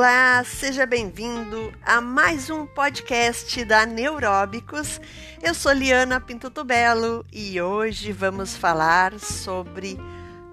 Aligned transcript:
Olá, 0.00 0.42
seja 0.44 0.86
bem-vindo 0.86 1.74
a 1.82 2.00
mais 2.00 2.48
um 2.48 2.64
podcast 2.64 3.62
da 3.66 3.84
Neuróbicos. 3.84 4.98
Eu 5.42 5.52
sou 5.52 5.72
Liana 5.72 6.18
Pinto 6.18 6.64
Belo 6.64 7.22
e 7.30 7.60
hoje 7.60 8.10
vamos 8.10 8.56
falar 8.56 9.20
sobre 9.20 10.00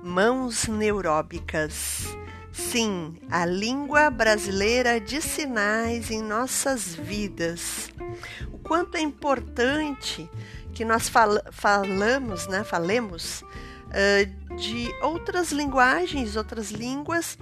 mãos 0.04 0.68
neuróbicas. 0.68 2.14
Sim, 2.52 3.18
a 3.32 3.46
língua 3.46 4.10
brasileira 4.10 5.00
de 5.00 5.22
sinais 5.22 6.12
em 6.12 6.22
nossas 6.22 6.94
vidas. 6.94 7.90
O 8.52 8.58
quanto 8.58 8.98
é 8.98 9.02
importante 9.02 10.30
que 10.74 10.84
nós 10.84 11.08
fal 11.08 11.42
falamos, 11.54 12.48
né, 12.48 12.66
falemos 12.66 13.44
uh, 13.44 14.56
de 14.58 14.94
outras 15.02 15.54
linguagens, 15.54 16.36
outras 16.36 16.70
línguas 16.70 17.38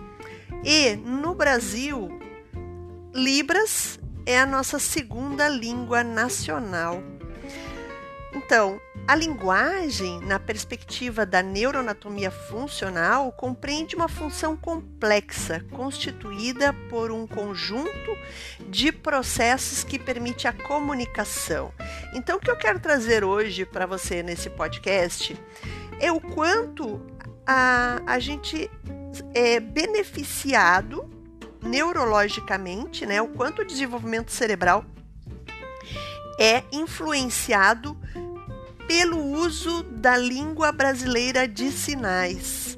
e 0.65 0.95
no 0.95 1.35
Brasil, 1.35 2.09
Libras 3.13 3.99
é 4.25 4.39
a 4.39 4.47
nossa 4.47 4.79
segunda 4.79 5.47
língua 5.47 6.03
nacional. 6.03 7.03
Então, 8.33 8.81
a 9.07 9.13
linguagem, 9.13 10.19
na 10.21 10.39
perspectiva 10.39 11.23
da 11.23 11.43
neuroanatomia 11.43 12.31
funcional, 12.31 13.31
compreende 13.31 13.95
uma 13.95 14.07
função 14.07 14.57
complexa, 14.57 15.63
constituída 15.71 16.73
por 16.89 17.11
um 17.11 17.27
conjunto 17.27 18.17
de 18.67 18.91
processos 18.91 19.83
que 19.83 19.99
permite 19.99 20.47
a 20.47 20.53
comunicação. 20.53 21.71
Então, 22.15 22.37
o 22.37 22.39
que 22.39 22.49
eu 22.49 22.57
quero 22.57 22.79
trazer 22.79 23.23
hoje 23.23 23.65
para 23.65 23.85
você 23.85 24.23
nesse 24.23 24.49
podcast 24.49 25.39
é 25.99 26.11
o 26.11 26.19
quanto 26.19 26.99
a, 27.45 28.01
a 28.05 28.19
gente 28.19 28.69
é 29.33 29.59
beneficiado 29.59 31.09
neurologicamente, 31.61 33.05
né? 33.05 33.21
O 33.21 33.27
quanto 33.29 33.61
o 33.61 33.65
desenvolvimento 33.65 34.31
cerebral 34.31 34.85
é 36.39 36.63
influenciado 36.71 37.97
pelo 38.87 39.19
uso 39.19 39.83
da 39.83 40.15
língua 40.17 40.71
brasileira 40.71 41.47
de 41.47 41.71
sinais. 41.71 42.77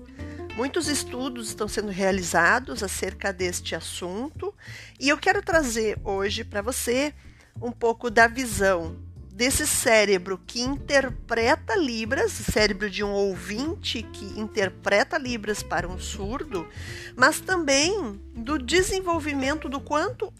Muitos 0.56 0.88
estudos 0.88 1.50
estão 1.50 1.68
sendo 1.68 1.90
realizados 1.90 2.82
acerca 2.82 3.32
deste 3.32 3.76
assunto 3.76 4.54
e 5.00 5.10
eu 5.10 5.18
quero 5.18 5.42
trazer 5.42 6.00
hoje 6.04 6.44
para 6.44 6.62
você 6.62 7.14
um 7.62 7.72
pouco 7.72 8.10
da 8.10 8.28
visão 8.28 9.07
desse 9.38 9.68
cérebro 9.68 10.42
que 10.48 10.60
interpreta 10.60 11.76
Libras, 11.76 12.32
cérebro 12.32 12.90
de 12.90 13.04
um 13.04 13.12
ouvinte 13.12 14.02
que 14.02 14.26
interpreta 14.40 15.16
Libras 15.16 15.62
para 15.62 15.88
um 15.88 16.00
surdo, 16.00 16.68
mas 17.16 17.40
também 17.40 18.20
do 18.34 18.58
desenvolvimento 18.58 19.70
do 19.70 19.80
quanto 19.80 20.34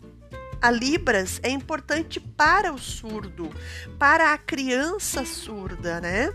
a 0.60 0.72
Libras 0.72 1.40
é 1.44 1.50
importante 1.52 2.20
para 2.20 2.74
o 2.74 2.80
surdo, 2.80 3.52
para 4.00 4.34
a 4.34 4.38
criança 4.38 5.24
surda, 5.24 6.02
né? 6.02 6.34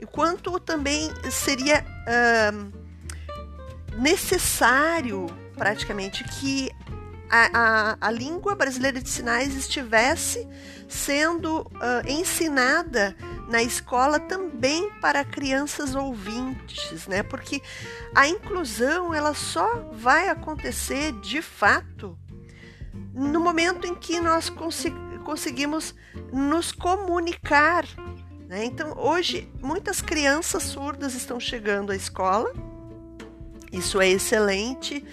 E 0.00 0.06
quanto 0.06 0.60
também 0.60 1.10
seria 1.28 1.84
uh, 2.06 2.72
necessário, 4.00 5.26
praticamente, 5.56 6.22
que 6.22 6.70
a, 7.30 7.50
a, 7.52 7.96
a, 8.00 8.10
língua 8.10 8.54
brasileira 8.54 9.00
de 9.00 9.08
sinais 9.08 9.54
estivesse 9.54 10.46
sendo 10.88 11.62
uh, 11.62 12.08
ensinada 12.08 13.16
na 13.48 13.62
escola 13.62 14.18
também 14.20 14.90
para 15.00 15.24
crianças 15.24 15.94
ouvintes, 15.94 17.06
né? 17.06 17.22
Porque 17.22 17.62
a 18.14 18.28
inclusão 18.28 19.12
ela 19.12 19.34
só 19.34 19.90
vai 19.92 20.28
acontecer 20.28 21.12
de 21.20 21.42
fato 21.42 22.18
no 23.12 23.40
momento 23.40 23.86
em 23.86 23.94
que 23.94 24.20
nós 24.20 24.52
conseguimos 25.24 25.94
nos 26.32 26.70
comunicar. 26.70 27.84
Né? 28.46 28.64
Então, 28.64 28.94
hoje, 28.96 29.50
muitas 29.60 30.00
crianças 30.00 30.62
surdas 30.64 31.14
estão 31.14 31.40
chegando 31.40 31.92
à 31.92 31.96
escola, 31.96 32.52
isso 33.72 34.00
é 34.00 34.08
excelente 34.08 35.04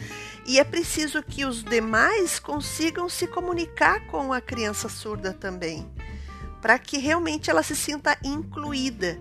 e 0.45 0.59
é 0.59 0.63
preciso 0.63 1.23
que 1.23 1.45
os 1.45 1.63
demais 1.63 2.39
consigam 2.39 3.07
se 3.07 3.27
comunicar 3.27 4.05
com 4.07 4.33
a 4.33 4.41
criança 4.41 4.89
surda 4.89 5.33
também, 5.33 5.89
para 6.61 6.77
que 6.77 6.97
realmente 6.97 7.49
ela 7.49 7.63
se 7.63 7.75
sinta 7.75 8.17
incluída. 8.23 9.17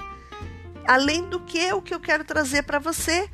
Além 0.86 1.28
do 1.28 1.40
que, 1.40 1.72
o 1.72 1.80
que 1.80 1.94
eu 1.94 2.00
quero 2.00 2.24
trazer 2.24 2.62
para 2.62 2.78
você 2.78 3.30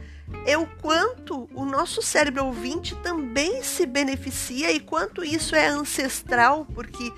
é 0.47 0.57
o 0.59 0.67
quanto 0.67 1.49
o 1.55 1.65
nosso 1.65 2.03
cérebro 2.03 2.45
ouvinte 2.45 2.95
também 2.97 3.63
se 3.63 3.87
beneficia 3.87 4.71
e 4.71 4.81
quanto 4.81 5.25
isso 5.25 5.57
é 5.57 5.67
ancestral, 5.67 6.67
porque 6.75 7.13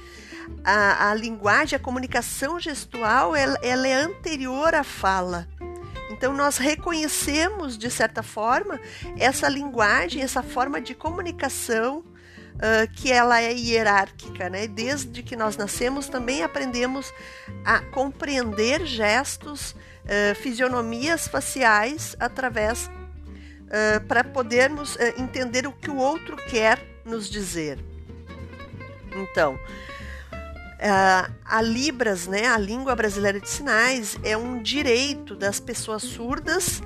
a, 0.65 1.11
a 1.11 1.15
linguagem, 1.15 1.77
a 1.77 1.81
comunicação 1.81 2.61
gestual, 2.61 3.35
ela, 3.35 3.59
ela 3.63 3.89
é 3.89 3.95
anterior 3.95 4.75
à 4.75 4.85
fala. 4.85 5.49
Então, 6.11 6.33
nós 6.33 6.59
reconhecemos, 6.59 7.79
de 7.79 7.89
certa 7.89 8.23
forma, 8.23 8.81
essa 9.17 9.49
linguagem, 9.49 10.23
essa 10.23 10.43
forma 10.43 10.81
de 10.81 10.95
comunicação 10.95 12.05
uh, 12.61 12.91
que 12.97 13.11
ela 13.11 13.41
é 13.41 13.53
hierárquica, 13.53 14.51
né? 14.51 14.67
Desde 14.67 15.23
que 15.23 15.37
nós 15.37 15.57
nascemos, 15.57 16.09
também 16.09 16.43
aprendemos 16.43 17.13
a 17.65 17.81
compreender 17.81 18.85
gestos, 18.85 19.73
uh, 19.73 20.35
fisionomias 20.35 21.29
faciais 21.29 22.17
através 22.19 22.87
uh, 22.87 24.05
para 24.07 24.25
podermos 24.25 24.99
entender 25.17 25.67
o 25.67 25.73
que 25.73 25.91
o 25.91 25.97
outro 25.97 26.37
quer 26.37 26.79
nos 27.05 27.31
dizer. 27.31 27.79
Então, 29.17 29.59
Uh, 30.81 31.29
a 31.45 31.61
Libras, 31.61 32.27
né, 32.27 32.47
a 32.47 32.57
língua 32.57 32.97
brasileira 32.97 33.39
de 33.39 33.51
sinais, 33.51 34.19
é 34.23 34.35
um 34.35 34.63
direito 34.63 35.37
das 35.37 35.61
pessoas 35.61 36.03
surdas 36.03 36.83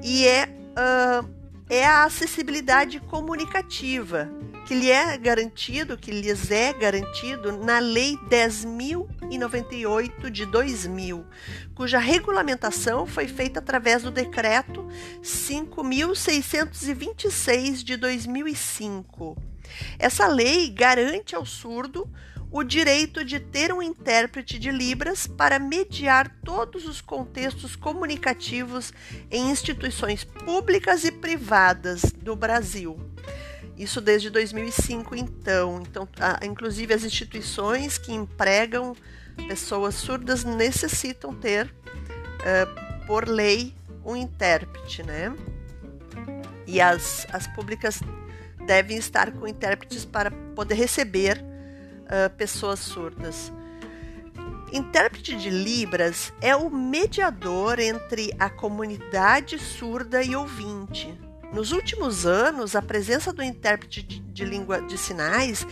e 0.00 0.24
é, 0.24 0.46
uh, 0.46 1.28
é 1.68 1.84
a 1.84 2.04
acessibilidade 2.04 3.00
comunicativa 3.00 4.30
que 4.64 4.72
lhe 4.74 4.88
é 4.90 5.18
garantido, 5.18 5.98
que 5.98 6.12
lhes 6.12 6.50
é 6.50 6.72
garantido 6.72 7.58
na 7.58 7.78
Lei 7.80 8.16
10.098 8.30 10.30
de 10.30 10.46
2000, 10.46 11.26
cuja 11.74 11.98
regulamentação 11.98 13.04
foi 13.04 13.26
feita 13.26 13.58
através 13.58 14.04
do 14.04 14.12
Decreto 14.12 14.86
5.626 15.22 17.82
de 17.82 17.96
2005. 17.96 19.36
Essa 19.98 20.28
lei 20.28 20.70
garante 20.70 21.34
ao 21.34 21.44
surdo 21.44 22.08
o 22.54 22.62
direito 22.62 23.24
de 23.24 23.40
ter 23.40 23.72
um 23.72 23.82
intérprete 23.82 24.60
de 24.60 24.70
Libras 24.70 25.26
para 25.26 25.58
mediar 25.58 26.30
todos 26.44 26.86
os 26.86 27.00
contextos 27.00 27.74
comunicativos 27.74 28.92
em 29.28 29.50
instituições 29.50 30.22
públicas 30.22 31.02
e 31.02 31.10
privadas 31.10 32.02
do 32.12 32.36
Brasil. 32.36 32.96
Isso 33.76 34.00
desde 34.00 34.30
2005, 34.30 35.16
então. 35.16 35.82
Então, 35.82 36.08
inclusive 36.44 36.94
as 36.94 37.02
instituições 37.02 37.98
que 37.98 38.12
empregam 38.12 38.94
pessoas 39.48 39.96
surdas 39.96 40.44
necessitam 40.44 41.34
ter, 41.34 41.66
uh, 41.66 43.04
por 43.04 43.28
lei, 43.28 43.74
um 44.04 44.14
intérprete, 44.14 45.02
né? 45.02 45.34
E 46.68 46.80
as, 46.80 47.26
as 47.32 47.48
públicas 47.48 47.98
devem 48.64 48.96
estar 48.96 49.32
com 49.32 49.48
intérpretes 49.48 50.04
para 50.04 50.30
poder 50.54 50.76
receber 50.76 51.52
uh, 52.04 52.34
pessoas 52.36 52.80
surdas. 52.80 53.52
Intérprete 54.72 55.36
de 55.36 55.50
Libras 55.50 56.32
é 56.40 56.56
o 56.56 56.68
mediador 56.68 57.78
entre 57.78 58.34
a 58.38 58.50
comunidade 58.50 59.58
surda 59.58 60.22
e 60.22 60.34
ouvinte. 60.34 61.16
Nos 61.52 61.70
últimos 61.70 62.26
anos, 62.26 62.74
a 62.74 62.82
presença 62.82 63.32
do 63.32 63.40
intérprete 63.40 64.02
de, 64.02 64.18
de 64.18 64.44
língua 64.44 64.82
de 64.82 64.98
sinais 64.98 65.64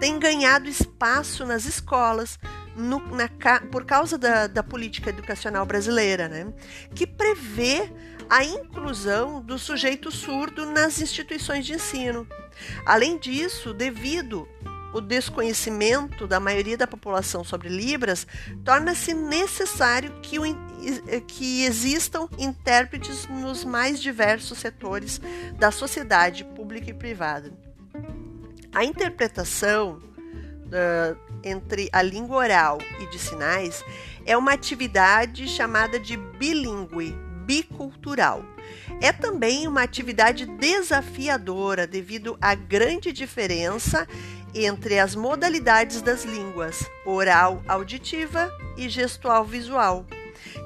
tem 0.00 0.18
ganhado 0.18 0.68
espaço 0.68 1.46
nas 1.46 1.64
escolas 1.64 2.36
no, 2.74 2.98
na, 3.14 3.28
por 3.70 3.84
causa 3.84 4.18
da, 4.18 4.48
da 4.48 4.64
política 4.64 5.10
educacional 5.10 5.64
brasileira, 5.64 6.28
né? 6.28 6.52
que 6.92 7.06
prevê 7.06 7.88
a 8.28 8.44
inclusão 8.44 9.40
do 9.40 9.56
sujeito 9.56 10.10
surdo 10.10 10.66
nas 10.66 11.00
instituições 11.00 11.64
de 11.64 11.74
ensino. 11.74 12.26
Além 12.84 13.16
disso, 13.16 13.72
devido 13.72 14.48
o 14.92 15.00
desconhecimento 15.00 16.26
da 16.26 16.40
maioria 16.40 16.76
da 16.76 16.86
população 16.86 17.44
sobre 17.44 17.68
Libras, 17.68 18.26
torna-se 18.64 19.14
necessário 19.14 20.12
que, 20.22 20.38
o, 20.38 20.44
que 21.26 21.64
existam 21.64 22.28
intérpretes 22.38 23.26
nos 23.28 23.64
mais 23.64 24.00
diversos 24.00 24.58
setores 24.58 25.20
da 25.58 25.70
sociedade 25.70 26.44
pública 26.44 26.90
e 26.90 26.94
privada. 26.94 27.52
A 28.72 28.84
interpretação 28.84 29.98
uh, 29.98 31.18
entre 31.42 31.88
a 31.92 32.02
língua 32.02 32.36
oral 32.36 32.78
e 33.00 33.06
de 33.06 33.18
sinais 33.18 33.84
é 34.26 34.36
uma 34.36 34.52
atividade 34.52 35.48
chamada 35.48 35.98
de 35.98 36.16
bilíngue, 36.16 37.16
bicultural, 37.44 38.44
é 39.00 39.12
também 39.12 39.66
uma 39.66 39.82
atividade 39.82 40.44
desafiadora 40.44 41.86
devido 41.86 42.36
à 42.40 42.54
grande 42.54 43.12
diferença 43.12 44.06
entre 44.54 44.98
as 44.98 45.14
modalidades 45.14 46.02
das 46.02 46.24
línguas 46.24 46.88
oral 47.04 47.62
auditiva 47.66 48.52
e 48.76 48.88
gestual 48.88 49.44
visual, 49.44 50.06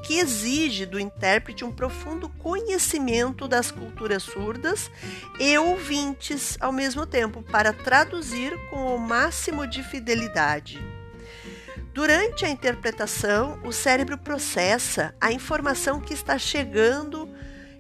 que 0.05 0.19
exige 0.19 0.85
do 0.85 0.99
intérprete 0.99 1.65
um 1.65 1.73
profundo 1.73 2.29
conhecimento 2.29 3.49
das 3.49 3.71
culturas 3.71 4.23
surdas 4.23 4.91
e 5.39 5.57
ouvintes 5.59 6.57
ao 6.61 6.73
mesmo 6.73 7.07
tempo 7.07 7.43
para 7.43 7.73
traduzir 7.73 8.53
com 8.71 8.95
o 8.95 8.99
máximo 8.99 9.67
de 9.67 9.83
fidelidade. 9.83 10.81
Durante 11.95 12.47
a 12.47 12.49
interpretação, 12.49 13.61
o 13.63 13.71
cérebro 13.71 14.17
processa 14.17 15.15
a 15.21 15.31
informação 15.31 16.01
que 16.01 16.15
está 16.15 16.39
chegando 16.39 17.29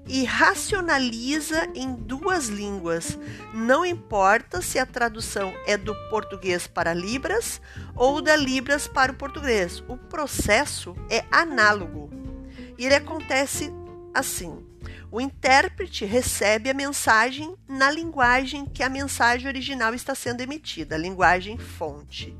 e 0.06 0.24
racionaliza 0.24 1.68
em 1.74 1.94
duas 1.94 2.48
línguas, 2.48 3.18
não 3.54 3.84
importa 3.84 4.60
se 4.60 4.78
a 4.78 4.86
tradução 4.86 5.52
é 5.66 5.76
do 5.76 5.94
português 6.10 6.66
para 6.66 6.92
Libras 6.92 7.60
ou 7.94 8.20
da 8.20 8.34
Libras 8.36 8.88
para 8.88 9.12
o 9.12 9.16
português. 9.16 9.82
O 9.88 9.96
processo 9.96 10.96
é 11.08 11.24
análogo 11.30 12.10
e 12.76 12.84
ele 12.84 12.94
acontece 12.94 13.72
assim. 14.12 14.71
O 15.10 15.20
intérprete 15.20 16.04
recebe 16.04 16.70
a 16.70 16.74
mensagem 16.74 17.54
na 17.68 17.90
linguagem 17.90 18.64
que 18.66 18.82
a 18.82 18.88
mensagem 18.88 19.46
original 19.46 19.94
está 19.94 20.14
sendo 20.14 20.40
emitida, 20.40 20.94
a 20.94 20.98
linguagem 20.98 21.58
fonte. 21.58 22.36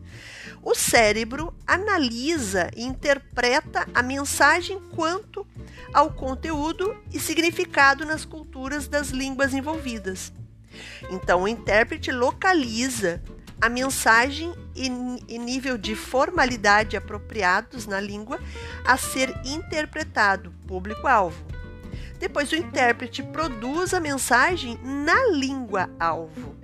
O 0.63 0.75
cérebro 0.75 1.53
analisa 1.67 2.71
e 2.77 2.85
interpreta 2.85 3.87
a 3.95 4.03
mensagem 4.03 4.81
quanto 4.95 5.47
ao 5.93 6.13
conteúdo 6.13 6.97
e 7.13 7.19
significado 7.19 8.05
nas 8.05 8.25
culturas 8.25 8.87
das 8.87 9.11
línguas 9.11 9.53
envolvidas. 9.53 10.33
Então, 11.11 11.43
o 11.43 11.49
intérprete 11.49 12.11
localiza 12.11 13.21
a 13.61 13.69
mensagem 13.69 14.53
e, 14.75 14.89
nível 15.39 15.77
de 15.77 15.95
formalidade 15.95 16.97
apropriados 16.97 17.87
na 17.87 18.01
língua 18.01 18.41
a 18.85 18.97
ser 18.97 19.33
interpretado, 19.45 20.53
público-alvo. 20.67 21.52
Depois, 22.23 22.53
o 22.53 22.55
intérprete 22.55 23.21
produz 23.21 23.93
a 23.93 23.99
mensagem 23.99 24.79
na 24.85 25.27
língua-alvo. 25.33 26.55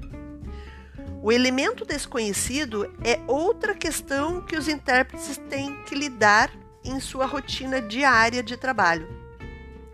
O 1.21 1.33
elemento 1.33 1.85
desconhecido 1.85 2.89
é 3.03 3.19
outra 3.27 3.75
questão 3.75 4.41
que 4.41 4.57
os 4.57 4.69
intérpretes 4.69 5.37
têm 5.51 5.83
que 5.83 5.97
lidar 5.97 6.49
em 6.85 7.01
sua 7.01 7.27
rotina 7.27 7.83
diária 7.83 8.41
de 8.41 8.57
trabalho. 8.57 9.09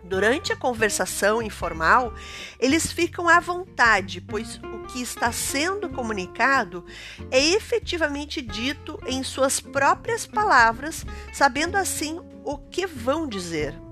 Durante 0.03 0.53
a 0.53 0.55
conversação 0.55 1.41
informal, 1.41 2.13
eles 2.59 2.91
ficam 2.91 3.27
à 3.27 3.39
vontade, 3.39 4.21
pois 4.21 4.57
o 4.57 4.85
que 4.85 5.01
está 5.01 5.31
sendo 5.31 5.89
comunicado 5.89 6.85
é 7.31 7.43
efetivamente 7.43 8.39
dito 8.39 8.99
em 9.07 9.23
suas 9.23 9.59
próprias 9.59 10.27
palavras, 10.27 11.03
sabendo 11.33 11.75
assim 11.75 12.21
o 12.43 12.55
que 12.55 12.85
vão 12.85 13.27
dizer. 13.27 13.83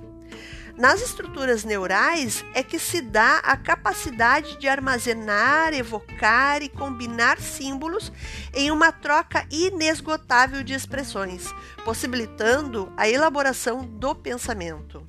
Nas 0.78 1.02
estruturas 1.02 1.64
neurais 1.64 2.44
é 2.54 2.64
que 2.64 2.80
se 2.80 3.00
dá 3.00 3.38
a 3.38 3.56
capacidade 3.56 4.58
de 4.58 4.68
armazenar, 4.68 5.72
evocar 5.72 6.64
e 6.64 6.70
combinar 6.70 7.40
símbolos 7.40 8.12
em 8.54 8.72
uma 8.72 8.92
troca 8.92 9.46
inesgotável 9.52 10.64
de 10.64 10.74
expressões, 10.74 11.46
possibilitando 11.86 12.92
a 12.98 13.08
elaboração 13.08 13.86
do 13.86 14.16
pensamento. 14.16 15.06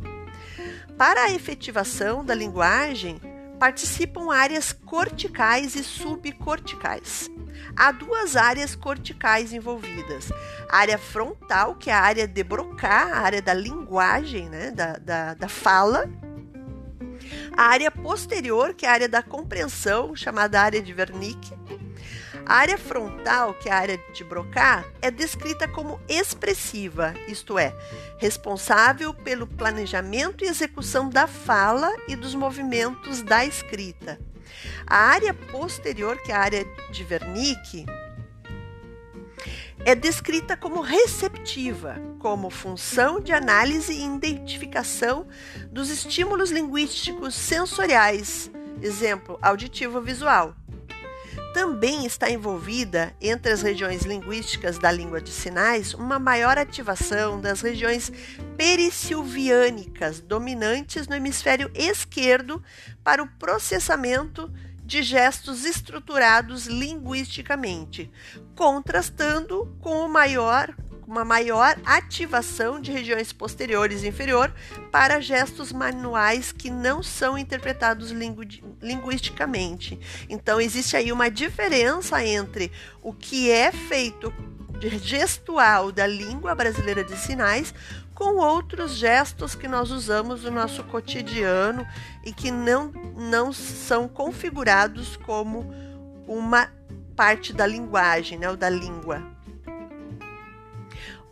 Para 0.99 1.25
a 1.25 1.31
efetivação 1.33 2.23
da 2.23 2.35
linguagem, 2.35 3.19
participam 3.59 4.33
áreas 4.33 4.73
corticais 4.73 5.75
e 5.77 5.85
subcorticais. 5.85 7.31
Há 7.77 7.93
duas 7.93 8.37
áreas 8.37 8.75
corticais 8.75 9.53
envolvidas: 9.53 10.31
a 10.69 10.79
área 10.79 10.99
frontal, 10.99 11.75
que 11.75 11.91
é 11.91 11.93
a 11.93 12.01
área 12.01 12.27
de 12.27 12.43
Broca, 12.43 12.89
a 12.89 13.21
área 13.21 13.43
da 13.43 13.55
linguagem, 13.55 14.49
né, 14.49 14.71
da, 14.71 14.95
da, 14.95 15.35
da 15.35 15.49
fala, 15.49 16.09
a 17.57 17.63
área 17.65 17.91
posterior, 17.91 18.75
que 18.75 18.87
é 18.87 18.89
a 18.89 18.93
área 18.93 19.09
da 19.09 19.23
compreensão, 19.23 20.15
chamada 20.15 20.61
área 20.61 20.83
de 20.83 20.93
Wernicke, 20.93 21.53
a 22.47 22.57
área 22.57 22.77
frontal, 22.77 23.55
que 23.55 23.69
é 23.69 23.73
a 23.73 23.79
área 23.79 24.01
de 24.13 24.23
Broca, 24.23 24.85
é 25.01 25.11
descrita 25.11 25.67
como 25.67 25.99
expressiva, 26.07 27.15
isto 27.27 27.59
é, 27.59 27.75
responsável 28.19 29.15
pelo 29.15 29.47
planejamento 29.47 30.45
e 30.45 30.49
execução 30.49 31.09
da 31.09 31.27
fala 31.27 31.91
e 32.07 32.15
dos 32.15 32.35
movimentos 32.35 33.23
da 33.23 33.47
escrita. 33.47 34.21
A 34.87 34.97
área 34.97 35.33
posterior, 35.33 36.21
que 36.23 36.33
é 36.33 36.35
a 36.35 36.41
área 36.41 36.65
de 36.91 37.03
Wernicke, 37.05 37.87
é 39.87 39.95
descrita 39.95 40.57
como 40.57 40.83
receptiva, 40.83 41.97
como 42.19 42.51
função 42.51 43.21
de 43.21 43.33
análise 43.33 43.93
e 43.93 44.05
identificação 44.05 45.27
dos 45.71 45.89
estímulos 45.89 46.51
linguísticos 46.51 47.35
sensoriais, 47.35 48.51
exemplo, 48.83 49.39
auditivo 49.41 50.01
visual 50.01 50.55
também 51.55 52.05
está 52.05 52.29
envolvida 52.29 53.15
entre 53.21 53.53
as 53.53 53.63
regiões 53.63 54.03
linguísticas 54.03 54.77
da 54.77 54.91
língua 54.91 55.21
de 55.21 55.31
sinais 55.31 55.95
uma 55.95 56.19
maior 56.19 56.59
ativação 56.59 57.41
das 57.41 57.61
regiões 57.61 58.11
perissilviânicas 58.57 60.21
dominantes 60.21 61.07
no 61.07 61.15
hemisfério 61.15 61.71
esquerdo 61.73 62.61
para 63.05 63.23
o 63.23 63.29
processamento 63.39 64.53
de 64.85 65.01
gestos 65.03 65.65
estruturados 65.65 66.67
linguisticamente, 66.67 68.11
contrastando 68.57 69.75
com 69.81 70.05
o 70.05 70.09
maior 70.09 70.75
uma 71.07 71.25
maior 71.25 71.77
ativação 71.85 72.81
de 72.81 72.91
regiões 72.91 73.33
posteriores 73.33 74.03
e 74.03 74.09
inferior 74.09 74.53
para 74.91 75.21
gestos 75.21 75.73
manuais 75.73 76.53
que 76.53 76.71
não 76.71 77.03
são 77.03 77.37
interpretados 77.37 78.11
lingu 78.11 78.43
linguisticamente. 78.81 79.99
Então, 80.29 80.61
existe 80.61 80.97
aí 80.97 81.13
uma 81.13 81.31
diferença 81.31 82.25
entre 82.25 82.71
o 83.03 83.13
que 83.13 83.51
é 83.51 83.71
feito 83.73 84.33
gestual 85.03 85.93
da 85.93 86.07
língua 86.07 86.55
brasileira 86.55 87.05
de 87.05 87.17
sinais 87.17 87.73
com 88.15 88.37
outros 88.37 88.97
gestos 88.97 89.55
que 89.55 89.67
nós 89.67 89.91
usamos 89.91 90.45
no 90.45 90.51
nosso 90.51 90.85
cotidiano 90.85 91.87
e 92.25 92.33
que 92.33 92.51
não, 92.51 92.93
não 93.17 93.53
são 93.53 94.07
configurados 94.07 95.17
como 95.17 95.73
uma 96.27 96.71
parte 97.17 97.53
da 97.53 97.67
linguagem, 97.67 98.39
né, 98.39 98.49
ou 98.49 98.57
da 98.57 98.69
língua. 98.69 99.23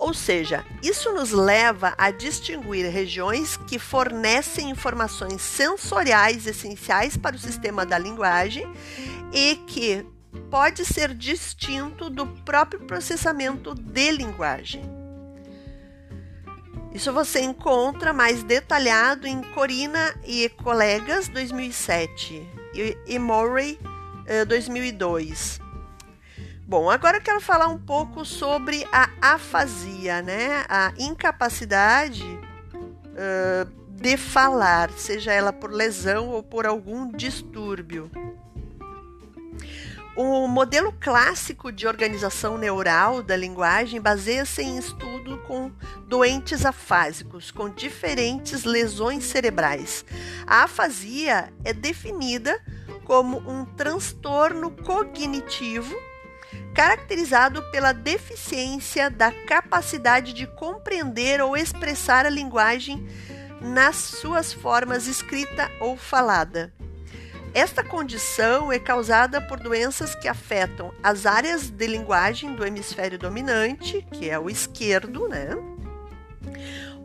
Ou 0.03 0.13
seja, 0.13 0.65
isso 0.83 1.13
nos 1.13 1.31
leva 1.31 1.95
a 1.97 2.11
distinguir 2.11 2.91
regiões 2.91 3.57
que 3.57 3.79
fornecem 3.79 4.69
informações 4.69 5.41
sensoriais 5.41 6.45
essenciais 6.45 7.17
para 7.17 7.37
o 7.37 7.39
sistema 7.39 7.87
da 7.87 7.99
linguagem 7.99 8.67
e 9.33 9.55
que 9.65 10.05
pode 10.51 10.85
ser 10.85 11.15
distinto 11.15 12.11
do 12.11 12.27
próprio 12.27 12.81
processamento 12.81 13.77
de 13.77 14.11
linguagem. 14.11 14.83
Isso 16.93 17.13
você 17.13 17.41
encontra 17.41 18.13
mais 18.13 18.43
detalhado 18.43 19.29
em 19.29 19.41
Corina 19.55 20.13
e 20.27 20.49
Colegas 20.49 21.29
2007 21.29 22.45
e 23.07 23.19
Murray 23.21 23.79
2002. 24.49 25.62
Bom, 26.73 26.89
agora 26.89 27.19
eu 27.19 27.21
quero 27.21 27.39
falar 27.39 27.69
um 27.69 27.77
pouco 27.77 28.25
sobre 28.25 28.89
a 28.91 29.11
afasia, 29.21 30.23
né? 30.23 30.65
A 30.71 30.95
incapacidade 30.99 32.25
uh, 32.25 33.71
de 33.91 34.17
falar, 34.17 34.91
seja 34.93 35.35
ela 35.35 35.53
por 35.53 35.71
lesão 35.71 36.31
ou 36.31 36.43
por 36.43 36.65
algum 36.65 37.13
distúrbio. 37.13 38.11
O 40.17 40.49
modelo 40.49 40.95
clássico 40.99 41.71
de 41.71 41.87
organização 41.87 42.57
neural 42.57 43.23
da 43.23 43.37
linguagem 43.37 44.01
baseia-se 44.01 44.63
em 44.63 44.79
estudo 44.79 45.43
com 45.47 45.71
doentes 46.09 46.65
afásicos 46.65 47.51
com 47.51 47.69
diferentes 47.69 48.65
lesões 48.65 49.25
cerebrais. 49.25 50.07
A 50.47 50.63
afasia 50.63 51.53
é 51.67 51.75
definida 51.75 52.59
como 53.05 53.47
um 53.47 53.67
transtorno 53.67 54.71
cognitivo 54.71 55.95
caracterizado 56.75 57.63
pela 57.71 57.93
deficiência 57.93 59.11
da 59.11 59.31
capacidade 59.31 60.33
de 60.33 60.47
compreender 60.47 61.41
ou 61.41 61.57
expressar 61.57 62.25
a 62.27 62.31
linguagem 62.31 63.07
nas 63.61 63.97
suas 63.97 64.53
formas 64.53 65.07
escrita 65.07 65.71
ou 65.81 65.97
falada. 65.97 66.73
Esta 67.55 67.85
condição 67.85 68.73
é 68.73 68.79
causada 68.79 69.41
por 69.41 69.61
doenças 69.61 70.15
que 70.15 70.27
afetam 70.27 70.93
as 71.03 71.27
áreas 71.27 71.69
de 71.69 71.87
linguagem 71.87 72.55
do 72.55 72.65
hemisfério 72.65 73.19
dominante, 73.19 74.07
que 74.11 74.31
é 74.31 74.39
o 74.39 74.49
esquerdo, 74.49 75.29
né? 75.29 75.51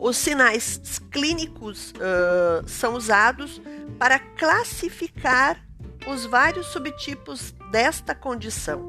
Os 0.00 0.16
sinais 0.16 1.00
clínicos 1.10 1.92
uh, 1.92 2.66
são 2.66 2.94
usados 2.94 3.60
para 3.98 4.18
classificar 4.18 5.62
os 6.06 6.24
vários 6.24 6.68
subtipos 6.68 7.52
desta 7.70 8.14
condição. 8.14 8.88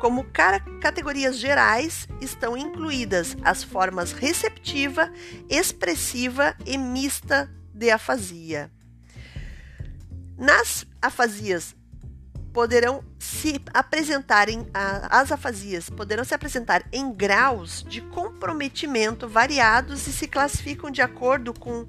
Como 0.00 0.24
categorias 0.80 1.36
gerais, 1.36 2.08
estão 2.22 2.56
incluídas 2.56 3.36
as 3.44 3.62
formas 3.62 4.12
receptiva, 4.12 5.12
expressiva 5.46 6.56
e 6.64 6.78
mista 6.78 7.50
de 7.74 7.90
afasia. 7.90 8.70
Nas 10.38 10.86
afasias 11.02 11.76
poderão 12.50 13.04
se 13.18 13.60
apresentarem 13.74 14.66
as 14.72 15.30
afasias 15.30 15.90
poderão 15.90 16.24
se 16.24 16.34
apresentar 16.34 16.82
em 16.90 17.12
graus 17.12 17.84
de 17.86 18.00
comprometimento 18.00 19.28
variados 19.28 20.06
e 20.06 20.12
se 20.12 20.26
classificam 20.26 20.90
de 20.90 21.02
acordo 21.02 21.52
com 21.52 21.86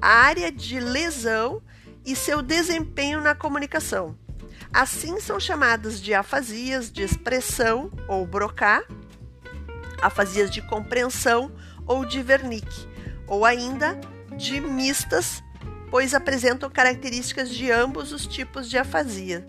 a 0.00 0.08
área 0.08 0.50
de 0.50 0.80
lesão 0.80 1.62
e 2.06 2.16
seu 2.16 2.40
desempenho 2.40 3.20
na 3.20 3.34
comunicação. 3.34 4.16
Assim 4.72 5.18
são 5.18 5.40
chamadas 5.40 6.00
de 6.00 6.14
afasias 6.14 6.92
de 6.92 7.02
expressão 7.02 7.90
ou 8.06 8.24
Broca, 8.24 8.84
afasias 10.00 10.48
de 10.50 10.62
compreensão 10.62 11.50
ou 11.86 12.04
de 12.04 12.20
Wernicke, 12.20 12.88
ou 13.26 13.44
ainda 13.44 14.00
de 14.36 14.60
mistas, 14.60 15.42
pois 15.90 16.14
apresentam 16.14 16.70
características 16.70 17.50
de 17.50 17.70
ambos 17.70 18.12
os 18.12 18.26
tipos 18.26 18.70
de 18.70 18.78
afasia. 18.78 19.46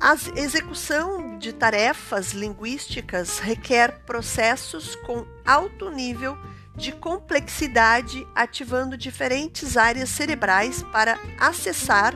A 0.00 0.14
execução 0.36 1.38
de 1.38 1.52
tarefas 1.52 2.32
linguísticas 2.32 3.38
requer 3.38 4.00
processos 4.04 4.96
com 4.96 5.24
alto 5.44 5.90
nível 5.90 6.36
de 6.76 6.92
complexidade, 6.92 8.24
ativando 8.34 8.96
diferentes 8.96 9.76
áreas 9.76 10.08
cerebrais 10.08 10.82
para 10.92 11.18
acessar 11.38 12.14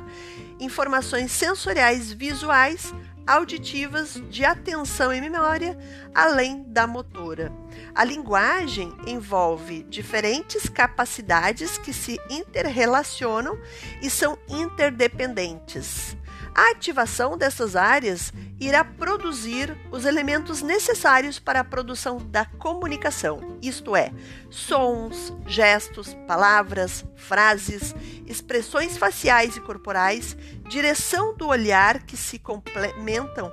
informações 0.62 1.32
sensoriais 1.32 2.12
visuais, 2.12 2.94
auditivas, 3.26 4.20
de 4.30 4.44
atenção 4.44 5.12
e 5.12 5.20
memória, 5.20 5.78
além 6.14 6.64
da 6.64 6.86
motora. 6.86 7.52
A 7.94 8.04
linguagem 8.04 8.92
envolve 9.06 9.84
diferentes 9.84 10.68
capacidades 10.68 11.78
que 11.78 11.92
se 11.92 12.18
interrelacionam 12.28 13.58
e 14.00 14.10
são 14.10 14.38
interdependentes. 14.48 16.16
A 16.54 16.70
ativação 16.72 17.38
dessas 17.38 17.74
áreas 17.76 18.30
irá 18.60 18.84
produzir 18.84 19.74
os 19.90 20.04
elementos 20.04 20.60
necessários 20.60 21.38
para 21.38 21.60
a 21.60 21.64
produção 21.64 22.18
da 22.18 22.44
comunicação, 22.44 23.58
isto 23.62 23.96
é, 23.96 24.12
sons, 24.50 25.32
gestos, 25.46 26.14
palavras, 26.26 27.04
frases, 27.16 27.94
expressões 28.26 28.98
faciais 28.98 29.56
e 29.56 29.60
corporais, 29.60 30.36
direção 30.68 31.34
do 31.34 31.48
olhar 31.48 32.02
que 32.02 32.16
se 32.16 32.38
complementam 32.38 33.50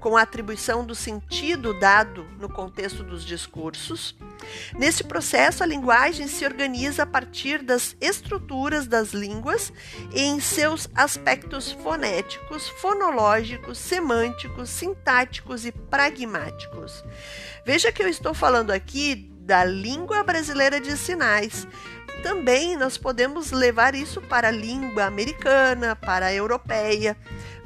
com 0.00 0.16
a 0.16 0.22
atribuição 0.22 0.84
do 0.84 0.94
sentido 0.94 1.78
dado 1.78 2.24
no 2.40 2.48
contexto 2.48 3.04
dos 3.04 3.24
discursos. 3.24 4.16
Nesse 4.76 5.04
processo, 5.04 5.62
a 5.62 5.66
linguagem 5.66 6.26
se 6.26 6.44
organiza 6.44 7.02
a 7.02 7.06
partir 7.06 7.62
das 7.62 7.94
estruturas 8.00 8.86
das 8.86 9.12
línguas 9.12 9.72
e 10.12 10.22
em 10.22 10.40
seus 10.40 10.88
aspectos 10.94 11.70
fonéticos, 11.70 12.68
fonológicos, 12.80 13.78
semânticos, 13.78 14.70
sintáticos 14.70 15.66
e 15.66 15.70
pragmáticos. 15.70 17.04
Veja 17.64 17.92
que 17.92 18.02
eu 18.02 18.08
estou 18.08 18.32
falando 18.32 18.70
aqui 18.70 19.30
da 19.40 19.64
língua 19.64 20.22
brasileira 20.22 20.80
de 20.80 20.96
sinais. 20.96 21.66
Também 22.22 22.76
nós 22.76 22.98
podemos 22.98 23.50
levar 23.50 23.94
isso 23.94 24.20
para 24.20 24.48
a 24.48 24.52
língua 24.52 25.04
americana, 25.04 25.96
para 25.96 26.26
a 26.26 26.34
europeia 26.34 27.16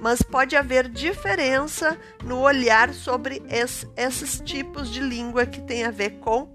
mas 0.04 0.20
pode 0.20 0.54
haver 0.54 0.86
diferença 0.86 1.98
no 2.22 2.40
olhar 2.40 2.92
sobre 2.92 3.42
es, 3.48 3.86
esses 3.96 4.38
tipos 4.38 4.90
de 4.90 5.00
língua 5.00 5.46
que 5.46 5.62
tem 5.62 5.84
a 5.84 5.90
ver 5.90 6.18
com 6.18 6.52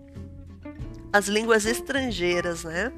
as 1.12 1.27
línguas 1.27 1.65
estrangeiras, 1.65 2.63
né? 2.63 2.93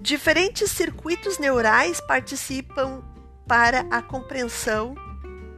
Diferentes 0.00 0.70
circuitos 0.70 1.40
neurais 1.40 2.00
participam 2.00 3.02
para 3.48 3.80
a 3.90 4.00
compreensão 4.00 4.94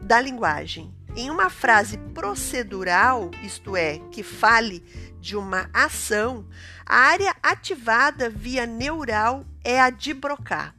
da 0.00 0.18
linguagem. 0.18 0.90
Em 1.14 1.28
uma 1.28 1.50
frase 1.50 1.98
procedural, 2.14 3.30
isto 3.42 3.76
é, 3.76 3.98
que 4.10 4.22
fale 4.22 4.82
de 5.20 5.36
uma 5.36 5.68
ação, 5.74 6.48
a 6.86 6.96
área 6.96 7.36
ativada 7.42 8.30
via 8.30 8.64
neural 8.64 9.44
é 9.62 9.78
a 9.78 9.90
de 9.90 10.14
Broca. 10.14 10.74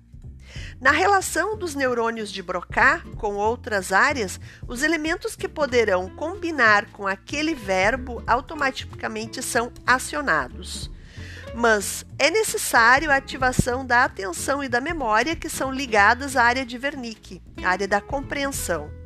Na 0.81 0.89
relação 0.89 1.55
dos 1.55 1.75
neurônios 1.75 2.31
de 2.31 2.41
Broca 2.41 3.03
com 3.15 3.35
outras 3.35 3.91
áreas, 3.91 4.39
os 4.67 4.81
elementos 4.81 5.35
que 5.35 5.47
poderão 5.47 6.09
combinar 6.09 6.87
com 6.87 7.05
aquele 7.05 7.53
verbo 7.53 8.23
automaticamente 8.25 9.39
são 9.43 9.71
acionados. 9.85 10.89
Mas 11.53 12.03
é 12.17 12.31
necessário 12.31 13.11
a 13.11 13.17
ativação 13.17 13.85
da 13.85 14.03
atenção 14.03 14.63
e 14.63 14.67
da 14.67 14.81
memória 14.81 15.35
que 15.35 15.47
são 15.47 15.71
ligadas 15.71 16.35
à 16.35 16.43
área 16.43 16.65
de 16.65 16.75
Wernicke, 16.75 17.39
área 17.63 17.87
da 17.87 18.01
compreensão. 18.01 19.02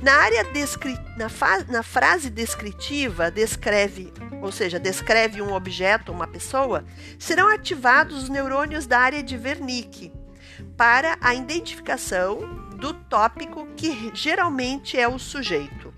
Na 0.00 0.14
área 0.14 0.44
descri... 0.44 0.96
na, 1.16 1.28
na 1.68 1.82
frase 1.82 2.30
descritiva, 2.30 3.30
descreve, 3.30 4.12
ou 4.40 4.52
seja, 4.52 4.78
descreve 4.78 5.42
um 5.42 5.52
objeto, 5.52 6.12
uma 6.12 6.26
pessoa, 6.26 6.84
serão 7.18 7.48
ativados 7.48 8.24
os 8.24 8.28
neurônios 8.28 8.86
da 8.86 9.00
área 9.00 9.22
de 9.22 9.36
Wernicke, 9.36 10.12
para 10.76 11.18
a 11.20 11.34
identificação 11.34 12.68
do 12.76 12.94
tópico 12.94 13.66
que 13.76 14.12
geralmente 14.14 14.96
é 14.96 15.08
o 15.08 15.18
sujeito. 15.18 15.92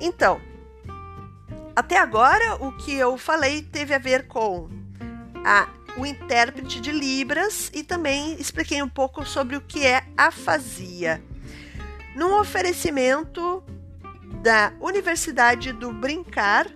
Então, 0.00 0.40
até 1.74 1.98
agora 1.98 2.54
o 2.64 2.70
que 2.76 2.94
eu 2.94 3.18
falei 3.18 3.62
teve 3.62 3.92
a 3.92 3.98
ver 3.98 4.28
com 4.28 4.68
a, 5.44 5.68
o 5.96 6.06
intérprete 6.06 6.80
de 6.80 6.92
Libras 6.92 7.68
e 7.74 7.82
também 7.82 8.34
expliquei 8.40 8.80
um 8.80 8.88
pouco 8.88 9.26
sobre 9.26 9.56
o 9.56 9.60
que 9.60 9.84
é 9.84 10.04
afasia. 10.16 11.20
Num 12.14 12.38
oferecimento 12.38 13.62
da 14.42 14.72
Universidade 14.80 15.72
do 15.72 15.92
Brincar, 15.92 16.66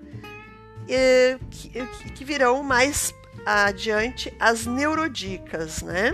eh, 0.88 1.38
que, 1.50 1.70
que 2.14 2.24
virão 2.24 2.62
mais 2.62 3.14
adiante 3.44 4.34
as 4.38 4.66
neurodicas, 4.66 5.82
né? 5.82 6.12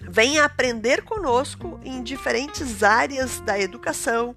Venha 0.00 0.44
aprender 0.44 1.02
conosco 1.02 1.78
em 1.84 2.02
diferentes 2.02 2.82
áreas 2.82 3.40
da 3.40 3.58
educação, 3.58 4.34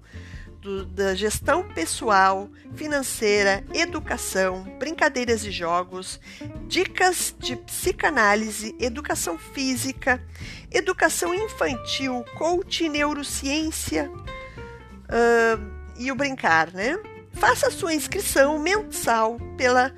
do, 0.64 0.86
da 0.86 1.14
gestão 1.14 1.62
pessoal, 1.62 2.48
financeira, 2.74 3.62
educação, 3.74 4.64
brincadeiras 4.78 5.44
e 5.44 5.50
jogos, 5.50 6.18
dicas 6.66 7.36
de 7.38 7.54
psicanálise, 7.54 8.74
educação 8.80 9.36
física, 9.36 10.24
educação 10.72 11.34
infantil, 11.34 12.24
coaching, 12.38 12.88
neurociência 12.88 14.10
uh, 14.10 15.74
e 15.98 16.10
o 16.10 16.14
brincar, 16.14 16.72
né? 16.72 16.98
Faça 17.34 17.70
sua 17.70 17.92
inscrição 17.92 18.58
mensal 18.58 19.36
pela 19.58 19.92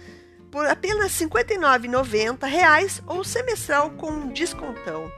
por 0.57 0.67
apenas 0.67 1.21
R$ 1.21 1.27
59,90 1.27 3.03
ou 3.07 3.23
semestral 3.23 3.91
com 3.91 4.11
um 4.11 4.33
descontão. 4.33 5.13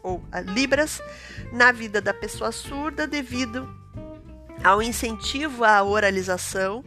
ou 0.00 0.22
Libras, 0.54 1.02
na 1.52 1.72
vida 1.72 2.00
da 2.00 2.14
pessoa 2.14 2.52
surda 2.52 3.04
devido 3.04 3.81
ao 4.64 4.82
incentivo 4.82 5.64
à 5.64 5.82
oralização, 5.82 6.84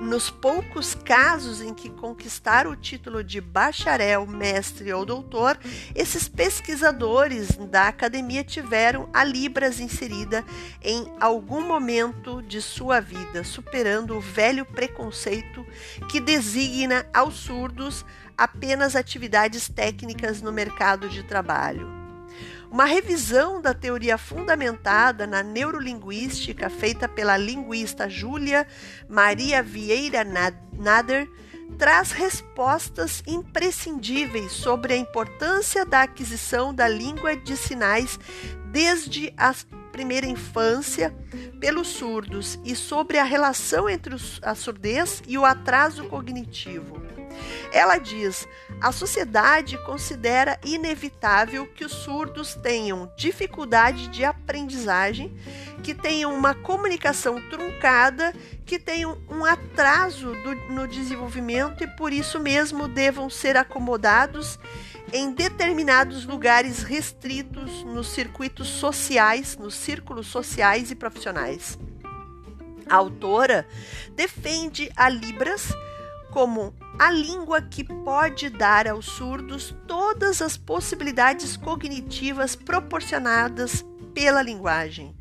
nos 0.00 0.30
poucos 0.30 0.94
casos 0.94 1.60
em 1.60 1.74
que 1.74 1.90
conquistaram 1.90 2.70
o 2.70 2.76
título 2.76 3.24
de 3.24 3.40
bacharel, 3.40 4.26
mestre 4.26 4.92
ou 4.92 5.04
doutor, 5.04 5.58
esses 5.94 6.28
pesquisadores 6.28 7.56
da 7.56 7.88
academia 7.88 8.44
tiveram 8.44 9.08
a 9.12 9.24
Libras 9.24 9.80
inserida 9.80 10.44
em 10.82 11.10
algum 11.18 11.66
momento 11.66 12.42
de 12.42 12.60
sua 12.60 13.00
vida, 13.00 13.42
superando 13.42 14.16
o 14.16 14.20
velho 14.20 14.64
preconceito 14.64 15.66
que 16.10 16.20
designa 16.20 17.06
aos 17.12 17.34
surdos 17.34 18.04
apenas 18.36 18.94
atividades 18.94 19.68
técnicas 19.68 20.42
no 20.42 20.52
mercado 20.52 21.08
de 21.08 21.22
trabalho. 21.22 21.95
Uma 22.70 22.84
revisão 22.84 23.60
da 23.60 23.72
teoria 23.72 24.18
fundamentada 24.18 25.26
na 25.26 25.42
neurolinguística 25.42 26.68
feita 26.68 27.08
pela 27.08 27.36
linguista 27.36 28.08
Júlia 28.08 28.66
Maria 29.08 29.62
Vieira 29.62 30.24
Nader 30.72 31.28
traz 31.78 32.12
respostas 32.12 33.22
imprescindíveis 33.26 34.52
sobre 34.52 34.94
a 34.94 34.96
importância 34.96 35.84
da 35.84 36.02
aquisição 36.02 36.74
da 36.74 36.88
língua 36.88 37.36
de 37.36 37.56
sinais 37.56 38.18
desde 38.70 39.32
a 39.36 39.54
primeira 39.92 40.26
infância 40.26 41.14
pelos 41.58 41.88
surdos 41.88 42.58
e 42.64 42.76
sobre 42.76 43.18
a 43.18 43.24
relação 43.24 43.88
entre 43.88 44.14
a 44.42 44.54
surdez 44.54 45.22
e 45.26 45.38
o 45.38 45.44
atraso 45.44 46.04
cognitivo. 46.04 47.05
Ela 47.72 47.98
diz: 47.98 48.46
a 48.80 48.92
sociedade 48.92 49.78
considera 49.84 50.58
inevitável 50.64 51.66
que 51.66 51.84
os 51.84 51.92
surdos 51.92 52.54
tenham 52.54 53.10
dificuldade 53.16 54.08
de 54.08 54.24
aprendizagem, 54.24 55.36
que 55.82 55.94
tenham 55.94 56.34
uma 56.34 56.54
comunicação 56.54 57.40
truncada, 57.48 58.34
que 58.64 58.78
tenham 58.78 59.18
um 59.28 59.44
atraso 59.44 60.32
do, 60.42 60.54
no 60.72 60.86
desenvolvimento 60.86 61.84
e 61.84 61.86
por 61.86 62.12
isso 62.12 62.40
mesmo 62.40 62.88
devam 62.88 63.28
ser 63.30 63.56
acomodados 63.56 64.58
em 65.12 65.32
determinados 65.32 66.24
lugares 66.24 66.82
restritos 66.82 67.84
nos 67.84 68.08
circuitos 68.08 68.66
sociais, 68.68 69.56
nos 69.56 69.74
círculos 69.74 70.26
sociais 70.26 70.90
e 70.90 70.96
profissionais. 70.96 71.78
A 72.88 72.96
autora 72.96 73.66
defende 74.14 74.90
a 74.96 75.08
Libras 75.08 75.72
como 76.30 76.74
a 76.98 77.10
língua 77.10 77.60
que 77.60 77.84
pode 77.84 78.48
dar 78.48 78.88
aos 78.88 79.04
surdos 79.04 79.74
todas 79.86 80.40
as 80.40 80.56
possibilidades 80.56 81.56
cognitivas 81.56 82.56
proporcionadas 82.56 83.84
pela 84.14 84.42
linguagem. 84.42 85.14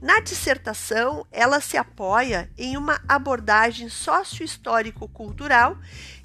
Na 0.00 0.18
dissertação, 0.20 1.26
ela 1.30 1.60
se 1.60 1.76
apoia 1.76 2.50
em 2.56 2.74
uma 2.74 2.98
abordagem 3.06 3.90
sociohistórico-cultural 3.90 5.76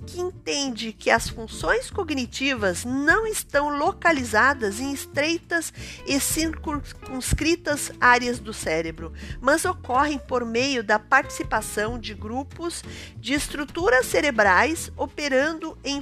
que 0.07 0.21
entende 0.21 0.93
que 0.93 1.11
as 1.11 1.27
funções 1.27 1.89
cognitivas 1.89 2.85
não 2.85 3.27
estão 3.27 3.77
localizadas 3.77 4.79
em 4.79 4.93
estreitas 4.93 5.73
e 6.07 6.17
circunscritas 6.21 7.91
áreas 7.99 8.39
do 8.39 8.53
cérebro, 8.53 9.11
mas 9.41 9.65
ocorrem 9.65 10.19
por 10.19 10.45
meio 10.45 10.81
da 10.81 10.97
participação 10.97 11.99
de 11.99 12.13
grupos 12.13 12.81
de 13.17 13.33
estruturas 13.33 14.05
cerebrais 14.05 14.89
operando 14.95 15.77
em 15.83 16.01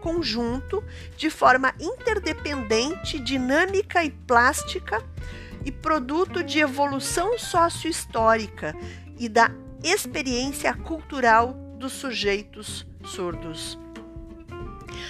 conjunto 0.00 0.82
de 1.16 1.30
forma 1.30 1.72
interdependente, 1.78 3.20
dinâmica 3.20 4.02
e 4.02 4.10
plástica 4.10 5.00
e 5.64 5.72
produto 5.72 6.42
de 6.42 6.60
evolução 6.60 7.38
sociohistórica 7.38 8.74
e 9.18 9.28
da 9.28 9.50
experiência 9.82 10.72
cultural 10.74 11.54
dos 11.78 11.92
sujeitos 11.92 12.86
surdos. 13.04 13.78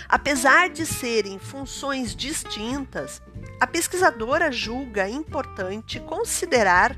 Apesar 0.08 0.68
de 0.70 0.86
serem 0.86 1.38
funções 1.38 2.14
distintas, 2.14 3.22
a 3.60 3.66
pesquisadora 3.66 4.50
julga 4.50 5.08
importante 5.08 6.00
considerar 6.00 6.96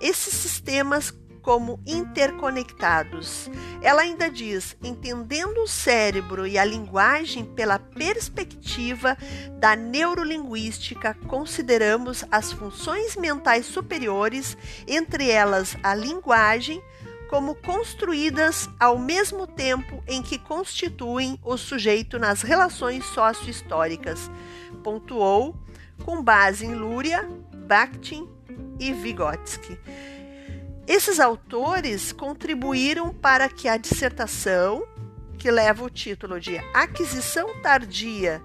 esses 0.00 0.34
sistemas 0.34 1.10
como 1.42 1.80
interconectados. 1.86 3.50
Ela 3.82 4.02
ainda 4.02 4.30
diz: 4.30 4.76
entendendo 4.82 5.58
o 5.58 5.66
cérebro 5.66 6.46
e 6.46 6.58
a 6.58 6.64
linguagem 6.64 7.44
pela 7.44 7.78
perspectiva 7.78 9.16
da 9.58 9.74
neurolinguística, 9.74 11.14
consideramos 11.26 12.24
as 12.30 12.52
funções 12.52 13.16
mentais 13.16 13.66
superiores, 13.66 14.56
entre 14.86 15.30
elas 15.30 15.76
a 15.82 15.94
linguagem, 15.94 16.82
como 17.28 17.54
construídas 17.54 18.68
ao 18.78 18.98
mesmo 18.98 19.46
tempo 19.46 20.02
em 20.08 20.20
que 20.20 20.36
constituem 20.36 21.38
o 21.44 21.56
sujeito 21.56 22.18
nas 22.18 22.42
relações 22.42 23.04
sócio-históricas, 23.04 24.28
pontuou 24.82 25.56
com 26.04 26.22
base 26.22 26.66
em 26.66 26.74
Luria, 26.74 27.28
Bakhtin 27.68 28.28
e 28.80 28.92
Vygotsky. 28.92 29.78
Esses 30.86 31.20
autores 31.20 32.12
contribuíram 32.12 33.12
para 33.14 33.48
que 33.48 33.68
a 33.68 33.76
dissertação, 33.76 34.84
que 35.38 35.50
leva 35.50 35.84
o 35.84 35.90
título 35.90 36.40
de 36.40 36.58
Aquisição 36.74 37.60
Tardia 37.62 38.42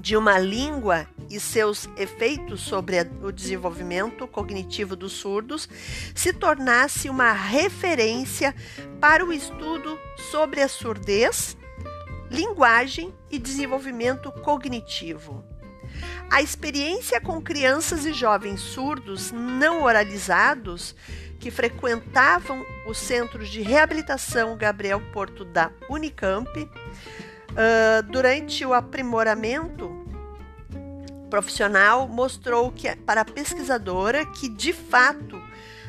de 0.00 0.16
uma 0.16 0.38
Língua 0.38 1.06
e 1.28 1.38
seus 1.38 1.88
efeitos 1.96 2.62
sobre 2.62 2.96
o 3.22 3.30
desenvolvimento 3.30 4.26
cognitivo 4.26 4.96
dos 4.96 5.12
surdos, 5.12 5.68
se 6.14 6.32
tornasse 6.32 7.08
uma 7.10 7.32
referência 7.32 8.54
para 8.98 9.24
o 9.24 9.32
estudo 9.32 9.98
sobre 10.30 10.62
a 10.62 10.68
surdez, 10.68 11.56
linguagem 12.30 13.14
e 13.30 13.38
desenvolvimento 13.38 14.32
cognitivo. 14.32 15.44
A 16.30 16.40
experiência 16.40 17.20
com 17.20 17.40
crianças 17.40 18.06
e 18.06 18.12
jovens 18.12 18.60
surdos 18.60 19.32
não 19.32 19.82
oralizados 19.82 20.94
que 21.38 21.50
frequentavam 21.50 22.64
os 22.86 22.98
centros 22.98 23.48
de 23.48 23.62
reabilitação 23.62 24.56
Gabriel 24.56 25.00
Porto 25.12 25.44
da 25.44 25.70
Unicamp, 25.88 26.48
uh, 26.58 28.02
durante 28.10 28.64
o 28.64 28.74
aprimoramento 28.74 29.90
profissional, 31.30 32.06
mostrou 32.06 32.70
que 32.70 32.94
para 32.96 33.22
a 33.22 33.24
pesquisadora 33.24 34.26
que 34.26 34.48
de 34.48 34.72
fato 34.72 35.40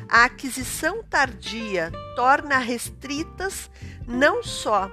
a 0.08 0.24
aquisição 0.24 1.02
tardia 1.02 1.92
torna 2.16 2.58
restritas 2.58 3.70
não 4.06 4.42
só 4.42 4.90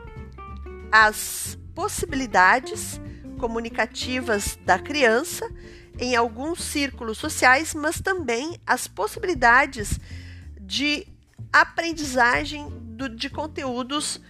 as 0.92 1.58
possibilidades 1.74 3.00
comunicativas 3.39 4.60
da 4.65 4.78
criança 4.78 5.49
em 5.97 6.15
alguns 6.15 6.62
círculos 6.63 7.17
sociais, 7.17 7.73
mas 7.73 7.99
também 7.99 8.60
as 8.67 8.88
possibilidades 8.88 9.99
de 10.62 11.08
aprendizagem 11.52 12.69
do, 12.69 13.10
de 13.10 13.30
conteúdos 13.30 14.21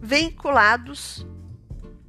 vinculados 0.00 1.26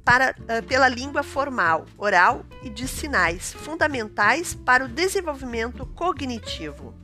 para, 0.04 0.34
uh, 0.38 0.66
pela 0.66 0.88
língua 0.88 1.22
formal, 1.22 1.86
oral 1.98 2.44
e 2.62 2.70
de 2.70 2.86
sinais, 2.86 3.52
fundamentais 3.52 4.54
para 4.54 4.84
o 4.84 4.88
desenvolvimento 4.88 5.84
cognitivo. 5.86 6.94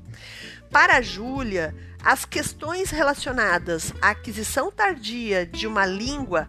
Para 0.70 0.96
a 0.96 1.02
Júlia, 1.02 1.74
as 2.02 2.24
questões 2.24 2.90
relacionadas 2.90 3.92
à 4.00 4.10
aquisição 4.10 4.70
tardia 4.70 5.46
de 5.46 5.66
uma 5.66 5.84
língua 5.84 6.48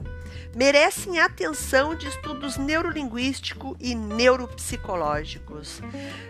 merecem 0.58 1.20
atenção 1.20 1.94
de 1.94 2.08
estudos 2.08 2.58
neurolinguísticos 2.58 3.78
e 3.80 3.94
neuropsicológicos. 3.94 5.84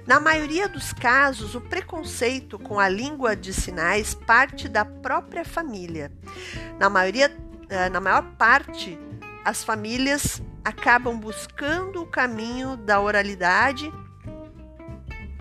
Na 0.05 0.19
maioria 0.19 0.67
dos 0.67 0.91
casos, 0.91 1.55
o 1.55 1.61
preconceito 1.61 2.59
com 2.59 2.77
a 2.77 2.89
língua 2.89 3.37
de 3.37 3.53
sinais 3.53 4.13
parte 4.13 4.67
da 4.67 4.83
própria 4.83 5.45
família. 5.45 6.11
Na 6.77 6.89
maioria, 6.89 7.33
eh, 7.69 7.87
na 7.87 8.01
maior 8.01 8.23
parte, 8.37 8.99
as 9.45 9.63
famílias 9.63 10.41
acabam 10.61 11.17
buscando 11.17 12.01
o 12.01 12.05
caminho 12.05 12.75
da 12.75 12.99
oralidade 12.99 13.89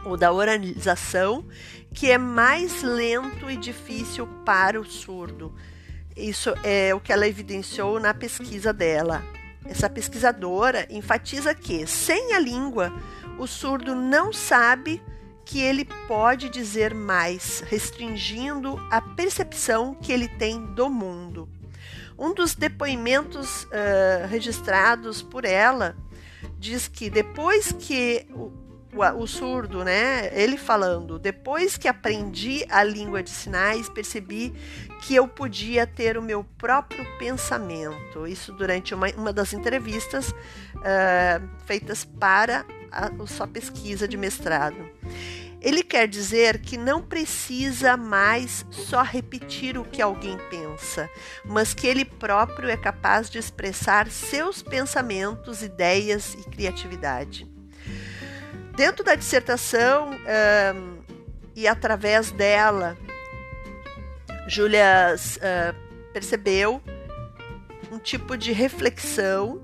ou 0.04 0.16
da 0.16 0.30
oralização 0.30 1.44
que 1.92 2.08
é 2.08 2.18
mais 2.18 2.84
lento 2.84 3.50
e 3.50 3.56
difícil 3.56 4.28
para 4.44 4.80
o 4.80 4.84
surdo. 4.84 5.52
Isso 6.16 6.54
é 6.64 6.94
o 6.94 7.00
que 7.00 7.12
ela 7.12 7.28
evidenciou 7.28 8.00
na 8.00 8.14
pesquisa 8.14 8.72
dela. 8.72 9.22
Essa 9.66 9.90
pesquisadora 9.90 10.86
enfatiza 10.88 11.54
que, 11.54 11.86
sem 11.86 12.32
a 12.32 12.38
língua, 12.38 12.92
o 13.38 13.46
surdo 13.46 13.94
não 13.94 14.32
sabe 14.32 15.02
que 15.44 15.60
ele 15.60 15.84
pode 16.08 16.48
dizer 16.48 16.94
mais, 16.94 17.60
restringindo 17.60 18.78
a 18.90 19.00
percepção 19.00 19.94
que 19.94 20.10
ele 20.10 20.26
tem 20.26 20.64
do 20.74 20.88
mundo. 20.88 21.48
Um 22.18 22.32
dos 22.32 22.54
depoimentos 22.54 23.64
uh, 23.64 24.26
registrados 24.28 25.20
por 25.20 25.44
ela 25.44 25.94
diz 26.58 26.88
que 26.88 27.10
depois 27.10 27.72
que 27.72 28.26
o, 28.98 29.26
surdo, 29.26 29.84
né, 29.84 30.30
ele 30.32 30.56
falando, 30.56 31.18
depois 31.18 31.76
que 31.76 31.88
aprendi 31.88 32.64
a 32.68 32.82
língua 32.82 33.22
de 33.22 33.30
sinais, 33.30 33.88
percebi 33.88 34.52
que 35.02 35.14
eu 35.14 35.28
podia 35.28 35.86
ter 35.86 36.16
o 36.16 36.22
meu 36.22 36.44
próprio 36.56 37.06
pensamento. 37.18 38.26
Isso 38.26 38.52
durante 38.52 38.94
uma, 38.94 39.08
uma 39.16 39.32
das 39.32 39.52
entrevistas 39.52 40.30
uh, 40.30 41.48
feitas 41.64 42.04
para 42.04 42.64
a, 42.90 43.06
a 43.06 43.26
sua 43.26 43.46
pesquisa 43.46 44.08
de 44.08 44.16
mestrado. 44.16 44.76
Ele 45.60 45.82
quer 45.82 46.06
dizer 46.06 46.60
que 46.60 46.76
não 46.76 47.02
precisa 47.02 47.96
mais 47.96 48.64
só 48.70 49.02
repetir 49.02 49.76
o 49.76 49.84
que 49.84 50.00
alguém 50.00 50.38
pensa, 50.50 51.10
mas 51.44 51.74
que 51.74 51.86
ele 51.86 52.04
próprio 52.04 52.68
é 52.68 52.76
capaz 52.76 53.28
de 53.28 53.38
expressar 53.38 54.08
seus 54.10 54.62
pensamentos, 54.62 55.62
ideias 55.62 56.34
e 56.34 56.48
criatividade. 56.50 57.55
Dentro 58.76 59.02
da 59.02 59.14
dissertação 59.14 60.10
um, 60.10 61.02
e 61.54 61.66
através 61.66 62.30
dela, 62.30 62.94
Júlia 64.46 65.16
uh, 65.16 66.12
percebeu 66.12 66.82
um 67.90 67.98
tipo 67.98 68.36
de 68.36 68.52
reflexão 68.52 69.62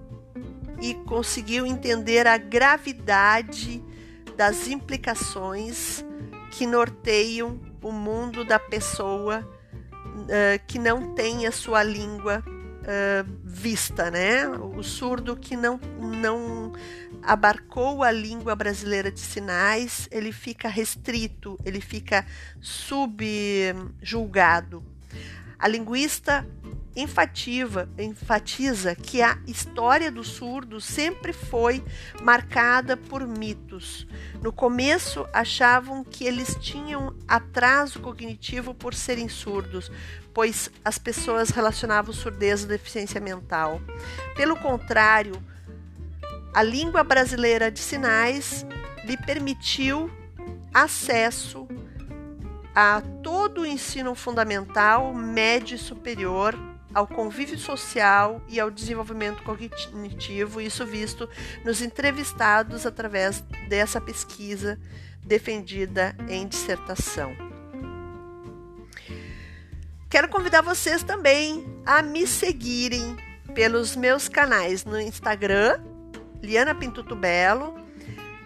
e 0.80 0.94
conseguiu 0.94 1.66
entender 1.66 2.26
a 2.26 2.38
gravidade 2.38 3.84
das 4.34 4.66
implicações 4.66 6.02
que 6.50 6.66
norteiam 6.66 7.60
o 7.82 7.92
mundo 7.92 8.46
da 8.46 8.58
pessoa 8.58 9.46
uh, 9.92 10.66
que 10.66 10.78
não 10.78 11.14
tem 11.14 11.46
a 11.46 11.52
sua 11.52 11.82
língua 11.82 12.42
uh, 12.46 13.40
vista, 13.44 14.10
né? 14.10 14.48
O 14.48 14.82
surdo 14.82 15.36
que 15.36 15.56
não, 15.56 15.78
não 16.00 16.72
abarcou 17.22 18.02
a 18.02 18.10
língua 18.10 18.56
brasileira 18.56 19.10
de 19.10 19.20
sinais, 19.20 20.06
ele 20.10 20.32
fica 20.32 20.68
restrito, 20.68 21.58
ele 21.64 21.80
fica 21.80 22.26
subjulgado. 22.60 24.84
A 25.58 25.68
linguista 25.68 26.46
enfativa, 26.94 27.88
enfatiza 27.98 28.94
que 28.94 29.22
a 29.22 29.38
história 29.46 30.10
do 30.10 30.22
surdo 30.22 30.80
sempre 30.80 31.32
foi 31.32 31.82
marcada 32.20 32.96
por 32.96 33.26
mitos. 33.26 34.06
No 34.42 34.52
começo, 34.52 35.26
achavam 35.32 36.04
que 36.04 36.24
eles 36.24 36.56
tinham 36.60 37.16
atraso 37.26 38.00
cognitivo 38.00 38.74
por 38.74 38.94
serem 38.94 39.28
surdos, 39.28 39.90
pois 40.34 40.70
as 40.84 40.98
pessoas 40.98 41.50
relacionavam 41.50 42.12
surdez 42.12 42.64
à 42.64 42.66
deficiência 42.66 43.20
mental. 43.20 43.80
Pelo 44.36 44.56
contrário, 44.56 45.42
a 46.52 46.62
língua 46.62 47.02
brasileira 47.02 47.70
de 47.70 47.78
sinais 47.78 48.66
lhe 49.04 49.16
permitiu 49.16 50.10
acesso 50.72 51.66
a 52.74 53.02
todo 53.22 53.62
o 53.62 53.66
ensino 53.66 54.14
fundamental, 54.14 55.12
médio 55.12 55.74
e 55.74 55.78
superior 55.78 56.58
ao 56.94 57.06
convívio 57.06 57.58
social 57.58 58.42
e 58.48 58.60
ao 58.60 58.70
desenvolvimento 58.70 59.42
cognitivo, 59.42 60.60
isso 60.60 60.84
visto 60.84 61.28
nos 61.64 61.80
entrevistados 61.80 62.84
através 62.84 63.40
dessa 63.68 64.00
pesquisa 64.00 64.78
defendida 65.24 66.14
em 66.28 66.46
dissertação. 66.46 67.34
Quero 70.10 70.28
convidar 70.28 70.60
vocês 70.60 71.02
também 71.02 71.64
a 71.86 72.02
me 72.02 72.26
seguirem 72.26 73.16
pelos 73.54 73.96
meus 73.96 74.28
canais 74.28 74.84
no 74.84 75.00
Instagram, 75.00 75.80
Liana 76.42 76.74
Pintuto 76.74 77.14
Belo, 77.14 77.74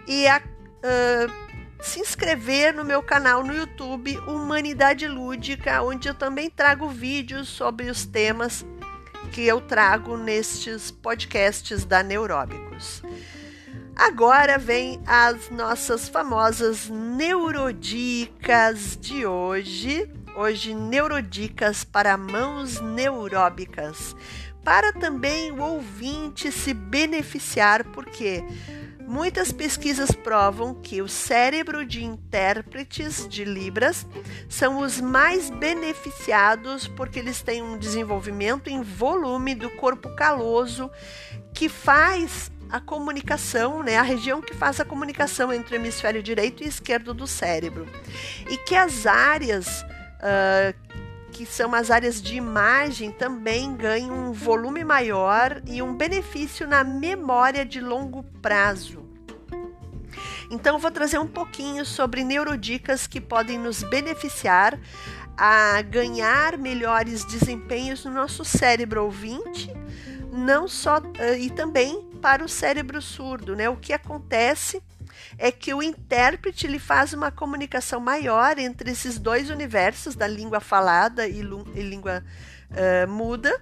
e 0.07 0.29
a 0.29 0.39
uh, 0.39 1.83
se 1.83 2.01
inscrever 2.01 2.75
no 2.75 2.85
meu 2.85 3.03
canal 3.03 3.43
no 3.43 3.55
YouTube 3.55 4.19
Humanidade 4.21 5.09
Lúdica, 5.09 5.83
onde 5.83 6.09
eu 6.09 6.15
também 6.15 6.51
trago 6.51 6.89
vídeos 6.89 7.49
sobre 7.49 7.91
os 7.91 8.05
temas 8.05 8.65
que 9.33 9.43
eu 9.43 9.61
trago 9.61 10.17
nestes 10.17 10.91
podcasts 10.91 11.85
da 11.85 12.03
Neuróbicos. 12.03 13.03
Agora 13.95 14.59
vem 14.59 15.01
as 15.07 15.49
nossas 15.51 16.09
famosas 16.09 16.89
neurodicas 16.91 18.99
de 19.01 19.25
hoje. 19.25 20.11
Hoje, 20.37 20.75
neurodicas 20.75 21.83
para 21.83 22.19
mãos 22.19 22.79
neuróbicas, 22.79 24.15
para 24.67 24.93
também 24.93 25.53
o 25.53 25.63
ouvinte 25.63 26.51
se 26.51 26.75
beneficiar, 26.75 27.85
porque 27.85 28.45
Muitas 29.09 29.53
pesquisas 29.53 30.11
provam 30.11 30.75
que 30.75 31.01
o 31.01 31.07
cérebro 31.07 31.87
de 31.87 32.05
intérpretes 32.05 33.29
de 33.29 33.45
Libras 33.45 34.05
são 34.49 34.81
os 34.81 35.01
mais 35.01 35.49
beneficiados 35.49 36.89
porque 36.89 37.21
eles 37.21 37.41
têm 37.41 37.63
um 37.63 37.79
desenvolvimento 37.79 38.69
em 38.69 38.83
volume 38.83 39.55
do 39.55 39.71
corpo 39.71 40.13
caloso 40.17 40.91
que 41.55 41.69
faz 41.69 42.51
a 42.69 42.81
comunicação, 42.81 43.81
né, 43.81 43.97
a 43.97 44.03
região 44.03 44.43
que 44.43 44.53
faz 44.53 44.81
a 44.81 44.85
comunicação 44.85 45.53
entre 45.53 45.77
o 45.77 45.79
hemisfério 45.79 46.21
direito 46.21 46.65
e 46.65 46.67
esquerdo 46.67 47.15
do 47.15 47.29
cérebro. 47.29 47.87
E 48.51 48.57
que 48.57 48.75
as 48.75 49.07
áreas 49.07 49.83
uh, 49.83 50.86
que 51.37 51.45
são 51.45 51.75
as 51.75 51.91
áreas 51.91 52.23
de 52.23 52.35
imagem, 52.35 53.13
também 53.13 53.77
ganham 53.77 54.31
um 54.31 54.33
volume 54.33 54.83
maior 54.83 55.61
e 55.67 55.83
um 55.83 55.95
benefício 55.95 56.67
na 56.67 56.83
memória 56.83 57.63
de 57.63 57.79
longo 57.79 58.23
prazo. 58.41 59.05
Então, 60.51 60.79
vou 60.79 60.91
trazer 60.91 61.19
um 61.19 61.27
pouquinho 61.27 61.85
sobre 61.85 62.25
neurodicas 62.25 63.07
que 63.07 63.21
podem 63.21 63.59
nos 63.59 63.83
beneficiar 63.83 64.81
a 65.37 65.83
ganhar 65.83 66.57
melhores 66.57 67.23
desempenhos 67.27 68.03
no 68.07 68.13
nosso 68.13 68.43
cérebro 68.43 69.05
ouvinte, 69.05 69.71
não 70.33 70.67
só 70.67 71.01
uh, 71.01 71.35
e 71.39 71.51
também 71.51 72.01
para 72.23 72.43
o 72.43 72.49
cérebro 72.49 73.03
surdo, 73.03 73.55
né? 73.55 73.69
O 73.69 73.77
que 73.77 73.93
acontece 73.93 74.83
é 75.39 75.51
que 75.51 75.73
o 75.75 75.83
intérprete 75.83 76.67
ele 76.67 76.79
faz 76.79 77.13
uma 77.13 77.31
comunicação 77.31 78.01
maior 78.01 78.59
entre 78.59 78.91
esses 78.91 79.19
dois 79.19 79.51
universos 79.51 80.15
da 80.15 80.27
língua 80.27 80.61
falada 80.61 81.27
e, 81.27 81.41
e 81.41 81.83
língua 81.83 82.25
uh, 82.71 83.09
muda 83.09 83.61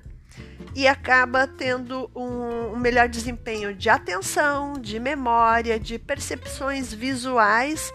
e 0.74 0.88
acaba 0.88 1.46
tendo 1.46 2.10
um, 2.14 2.74
um, 2.74 2.76
melhor 2.76 3.08
desempenho 3.08 3.74
de 3.74 3.88
atenção, 3.88 4.74
de 4.74 4.98
memória, 4.98 5.78
de 5.78 5.98
percepções 5.98 6.92
visuais 6.92 7.92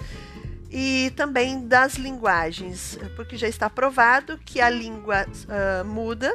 e 0.71 1.11
também 1.15 1.67
das 1.67 1.95
linguagens, 1.95 2.97
porque 3.15 3.35
já 3.35 3.47
está 3.47 3.69
provado 3.69 4.37
que 4.37 4.61
a 4.61 4.69
língua 4.69 5.25
uh, 5.25 5.85
muda, 5.85 6.33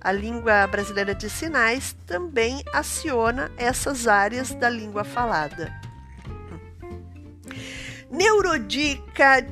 a 0.00 0.10
língua 0.10 0.66
brasileira 0.66 1.14
de 1.14 1.28
sinais 1.28 1.94
também 2.06 2.62
aciona 2.72 3.50
essas 3.56 4.08
áreas 4.08 4.54
da 4.54 4.68
língua 4.68 5.04
falada. 5.04 5.87
Neurodica 8.10 9.46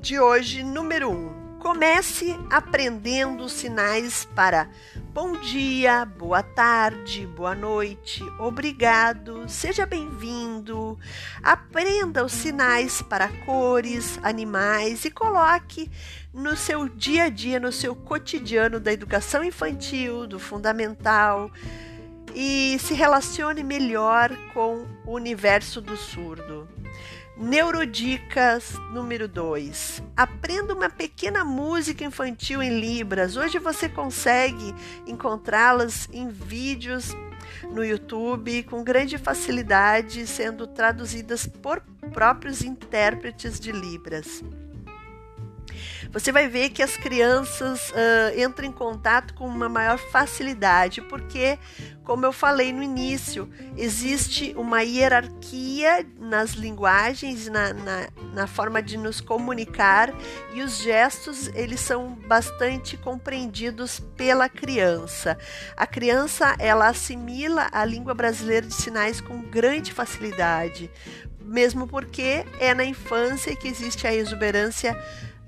de 0.00 0.18
hoje, 0.18 0.64
número 0.64 1.10
1. 1.10 1.14
Um. 1.14 1.58
Comece 1.60 2.36
aprendendo 2.50 3.48
sinais 3.48 4.24
para 4.34 4.68
bom 5.14 5.32
dia, 5.40 6.04
boa 6.04 6.42
tarde, 6.42 7.24
boa 7.26 7.54
noite, 7.54 8.22
obrigado, 8.38 9.48
seja 9.48 9.86
bem-vindo. 9.86 10.98
Aprenda 11.40 12.24
os 12.24 12.32
sinais 12.32 13.00
para 13.00 13.28
cores, 13.44 14.18
animais 14.24 15.04
e 15.04 15.10
coloque 15.10 15.88
no 16.32 16.56
seu 16.56 16.88
dia 16.88 17.24
a 17.24 17.28
dia, 17.28 17.60
no 17.60 17.70
seu 17.70 17.94
cotidiano 17.94 18.80
da 18.80 18.92
educação 18.92 19.44
infantil, 19.44 20.26
do 20.26 20.40
fundamental 20.40 21.48
e 22.34 22.76
se 22.80 22.94
relacione 22.94 23.62
melhor 23.62 24.30
com 24.52 24.84
o 25.04 25.12
universo 25.12 25.80
do 25.80 25.96
surdo. 25.96 26.68
Neurodicas 27.38 28.72
número 28.92 29.28
2. 29.28 30.02
Aprenda 30.16 30.74
uma 30.74 30.90
pequena 30.90 31.44
música 31.44 32.04
infantil 32.04 32.60
em 32.60 32.80
Libras. 32.80 33.36
Hoje 33.36 33.60
você 33.60 33.88
consegue 33.88 34.74
encontrá-las 35.06 36.08
em 36.12 36.28
vídeos 36.28 37.14
no 37.70 37.84
YouTube 37.84 38.64
com 38.64 38.82
grande 38.82 39.16
facilidade, 39.18 40.26
sendo 40.26 40.66
traduzidas 40.66 41.46
por 41.46 41.80
próprios 42.12 42.62
intérpretes 42.62 43.60
de 43.60 43.70
Libras. 43.70 44.42
Você 46.12 46.32
vai 46.32 46.48
ver 46.48 46.70
que 46.70 46.82
as 46.82 46.96
crianças 46.96 47.90
uh, 47.90 48.40
entram 48.40 48.66
em 48.66 48.72
contato 48.72 49.34
com 49.34 49.46
uma 49.46 49.68
maior 49.68 49.98
facilidade, 49.98 51.00
porque, 51.02 51.58
como 52.04 52.24
eu 52.24 52.32
falei 52.32 52.72
no 52.72 52.82
início, 52.82 53.48
existe 53.76 54.54
uma 54.56 54.82
hierarquia 54.82 56.06
nas 56.18 56.52
linguagens, 56.52 57.48
na, 57.48 57.72
na, 57.74 58.08
na 58.32 58.46
forma 58.46 58.82
de 58.82 58.96
nos 58.96 59.20
comunicar, 59.20 60.12
e 60.54 60.62
os 60.62 60.78
gestos 60.78 61.48
eles 61.54 61.80
são 61.80 62.14
bastante 62.26 62.96
compreendidos 62.96 64.00
pela 64.16 64.48
criança. 64.48 65.36
A 65.76 65.86
criança 65.86 66.56
ela 66.58 66.88
assimila 66.88 67.68
a 67.70 67.84
língua 67.84 68.14
brasileira 68.14 68.66
de 68.66 68.74
sinais 68.74 69.20
com 69.20 69.42
grande 69.42 69.92
facilidade, 69.92 70.90
mesmo 71.48 71.86
porque 71.86 72.44
é 72.60 72.74
na 72.74 72.84
infância 72.84 73.56
que 73.56 73.68
existe 73.68 74.06
a 74.06 74.14
exuberância 74.14 74.96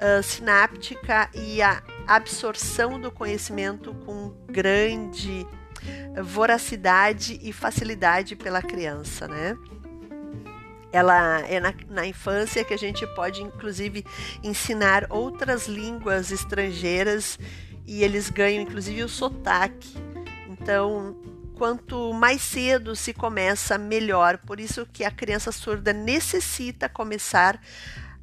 uh, 0.00 0.22
sináptica 0.22 1.30
e 1.34 1.62
a 1.62 1.82
absorção 2.06 3.00
do 3.00 3.10
conhecimento 3.10 3.94
com 4.06 4.34
grande 4.48 5.46
voracidade 6.22 7.38
e 7.42 7.52
facilidade 7.52 8.36
pela 8.36 8.60
criança, 8.60 9.28
né? 9.28 9.56
Ela 10.92 11.40
é 11.42 11.60
na, 11.60 11.72
na, 11.88 12.06
infância 12.06 12.64
que 12.64 12.74
a 12.74 12.78
gente 12.78 13.06
pode, 13.14 13.42
inclusive, 13.42 14.04
ensinar 14.42 15.06
outras 15.08 15.68
línguas 15.68 16.32
estrangeiras 16.32 17.38
e 17.86 18.02
eles 18.02 18.28
ganham, 18.28 18.62
inclusive, 18.62 19.04
o 19.04 19.08
sotaque. 19.08 19.94
Então, 20.48 21.16
quanto 21.56 22.12
mais 22.12 22.42
cedo 22.42 22.96
se 22.96 23.14
começa, 23.14 23.78
melhor. 23.78 24.38
Por 24.38 24.58
isso 24.58 24.84
que 24.92 25.04
a 25.04 25.12
criança 25.12 25.52
surda 25.52 25.92
necessita 25.92 26.88
começar 26.88 27.60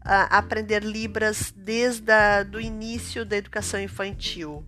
aprender 0.08 0.84
Libras 0.84 1.54
desde 1.56 2.14
o 2.54 2.60
início 2.60 3.26
da 3.26 3.38
educação 3.38 3.80
infantil. 3.80 4.66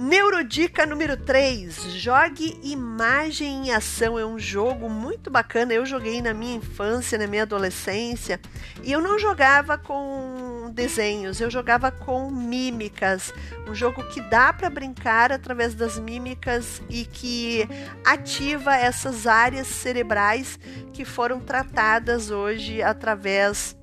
Neurodica 0.00 0.86
número 0.86 1.14
3, 1.14 1.92
jogue 1.92 2.58
imagem 2.62 3.66
em 3.66 3.70
ação. 3.70 4.18
É 4.18 4.24
um 4.24 4.38
jogo 4.38 4.88
muito 4.88 5.30
bacana. 5.30 5.74
Eu 5.74 5.84
joguei 5.84 6.22
na 6.22 6.32
minha 6.32 6.56
infância, 6.56 7.18
na 7.18 7.26
minha 7.26 7.42
adolescência, 7.42 8.40
e 8.82 8.90
eu 8.90 9.02
não 9.02 9.18
jogava 9.18 9.76
com 9.76 10.70
desenhos, 10.72 11.38
eu 11.38 11.50
jogava 11.50 11.90
com 11.90 12.30
mímicas. 12.30 13.30
Um 13.68 13.74
jogo 13.74 14.02
que 14.04 14.22
dá 14.22 14.54
para 14.54 14.70
brincar 14.70 15.32
através 15.32 15.74
das 15.74 15.98
mímicas 15.98 16.80
e 16.88 17.04
que 17.04 17.68
ativa 18.02 18.74
essas 18.74 19.26
áreas 19.26 19.66
cerebrais 19.66 20.58
que 20.94 21.04
foram 21.04 21.40
tratadas 21.40 22.30
hoje 22.30 22.80
através 22.80 23.78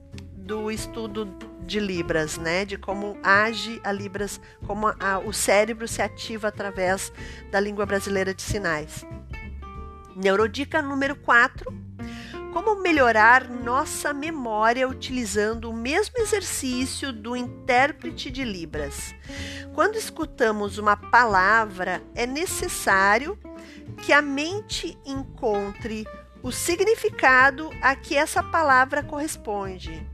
do 0.48 0.72
estudo 0.72 1.26
de 1.66 1.78
Libras, 1.78 2.38
né? 2.38 2.64
De 2.64 2.78
como 2.78 3.18
age 3.22 3.82
a 3.84 3.92
Libras, 3.92 4.40
como 4.66 4.88
a, 4.88 5.20
o 5.20 5.34
cérebro 5.34 5.88
se 5.88 6.02
ativa 6.02 6.48
através 6.48 7.12
da 7.52 7.60
língua 7.60 7.86
brasileira 7.86 8.34
de 8.34 8.42
sinais. 8.42 9.06
Neurodica 10.16 10.82
número 10.82 11.18
4. 11.18 11.86
Como 12.54 12.82
melhorar 12.82 13.48
nossa 13.50 14.14
memória 14.14 14.88
utilizando 14.88 15.70
o 15.70 15.74
mesmo 15.74 16.18
exercício 16.18 17.12
do 17.12 17.36
intérprete 17.36 18.32
de 18.32 18.46
Libras? 18.46 19.14
Quando 19.76 19.98
escutamos 19.98 20.78
uma 20.78 20.96
palavra, 20.96 22.02
é 22.16 22.26
necessário 22.26 23.38
que 23.98 24.14
a 24.14 24.22
mente 24.22 24.98
encontre 25.06 26.08
o 26.42 26.52
significado 26.52 27.70
a 27.82 27.96
que 27.96 28.16
essa 28.16 28.42
palavra 28.44 29.04
corresponde 29.04 30.08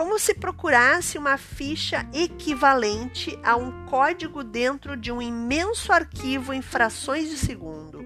como 0.00 0.18
se 0.18 0.34
procurasse 0.34 1.18
uma 1.18 1.36
ficha 1.36 2.08
equivalente 2.12 3.38
a 3.42 3.56
um 3.56 3.84
código 3.86 4.42
dentro 4.42 4.96
de 4.96 5.12
um 5.12 5.20
imenso 5.20 5.92
arquivo 5.92 6.54
em 6.54 6.62
frações 6.62 7.28
de 7.28 7.36
segundo. 7.36 8.02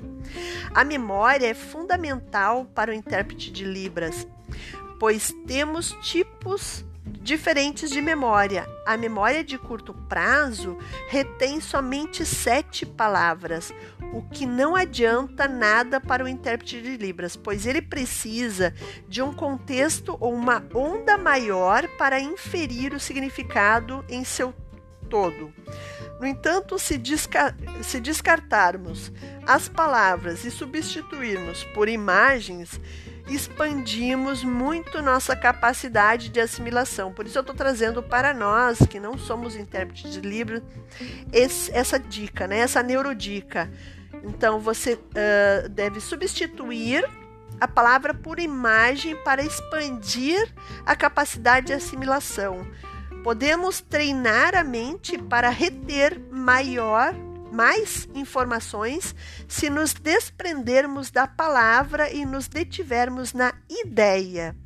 A 0.74 0.82
memória 0.82 1.46
é 1.46 1.54
fundamental 1.54 2.64
para 2.74 2.90
o 2.90 2.94
intérprete 2.94 3.52
de 3.52 3.64
Libras, 3.64 4.26
pois 4.98 5.32
temos 5.46 5.92
tipos 6.02 6.84
diferentes 7.04 7.90
de 7.90 8.00
memória. 8.00 8.66
A 8.86 8.96
memória 8.96 9.44
de 9.44 9.58
curto 9.58 9.94
prazo 10.08 10.78
retém 11.08 11.60
somente 11.60 12.24
sete 12.24 12.84
palavras, 12.84 13.72
o 14.12 14.22
que 14.22 14.46
não 14.46 14.76
adianta 14.76 15.48
nada 15.48 16.00
para 16.00 16.24
o 16.24 16.28
intérprete 16.28 16.80
de 16.80 16.96
Libras, 16.96 17.36
pois 17.36 17.66
ele 17.66 17.82
precisa 17.82 18.74
de 19.08 19.22
um 19.22 19.32
contexto 19.32 20.16
ou 20.20 20.32
uma 20.34 20.64
onda 20.74 21.16
maior 21.18 21.86
para 21.98 22.20
inferir 22.20 22.94
o 22.94 23.00
significado 23.00 24.04
em 24.08 24.24
seu 24.24 24.54
todo. 25.08 25.52
No 26.20 26.26
entanto, 26.26 26.78
se, 26.78 26.96
desca 26.96 27.56
se 27.82 28.00
descartarmos 28.00 29.12
as 29.46 29.68
palavras 29.68 30.44
e 30.44 30.50
substituirmos 30.50 31.64
por 31.74 31.88
imagens, 31.88 32.80
expandimos 33.26 34.44
muito 34.44 35.00
nossa 35.00 35.34
capacidade 35.34 36.28
de 36.28 36.40
assimilação. 36.40 37.12
Por 37.12 37.26
isso 37.26 37.38
eu 37.38 37.40
estou 37.40 37.54
trazendo 37.54 38.02
para 38.02 38.34
nós, 38.34 38.78
que 38.80 39.00
não 39.00 39.16
somos 39.16 39.56
intérpretes 39.56 40.12
de 40.12 40.20
livro, 40.20 40.62
esse, 41.32 41.72
essa 41.72 41.98
dica, 41.98 42.46
né? 42.46 42.58
essa 42.58 42.82
neurodica. 42.82 43.70
Então 44.22 44.60
você 44.60 44.94
uh, 44.94 45.68
deve 45.68 46.00
substituir 46.00 47.08
a 47.60 47.68
palavra 47.68 48.12
por 48.12 48.38
imagem 48.38 49.16
para 49.22 49.42
expandir 49.42 50.52
a 50.84 50.94
capacidade 50.94 51.68
de 51.68 51.72
assimilação. 51.72 52.66
Podemos 53.22 53.80
treinar 53.80 54.54
a 54.54 54.62
mente 54.62 55.16
para 55.16 55.48
reter 55.48 56.20
maior 56.30 57.14
mais 57.54 58.08
informações 58.14 59.14
se 59.46 59.70
nos 59.70 59.94
desprendermos 59.94 61.10
da 61.10 61.26
palavra 61.26 62.10
e 62.10 62.26
nos 62.26 62.48
detivermos 62.48 63.32
na 63.32 63.54
ideia. 63.70 64.56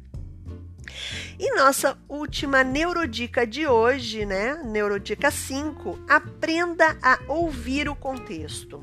E 1.39 1.55
nossa 1.55 1.99
última 2.09 2.65
neurodica 2.65 3.47
de 3.47 3.67
hoje, 3.67 4.25
né? 4.25 4.63
Neurodica 4.65 5.31
5, 5.31 5.99
aprenda 6.09 6.97
a 7.03 7.19
ouvir 7.29 7.89
o 7.89 7.95
contexto. 7.95 8.83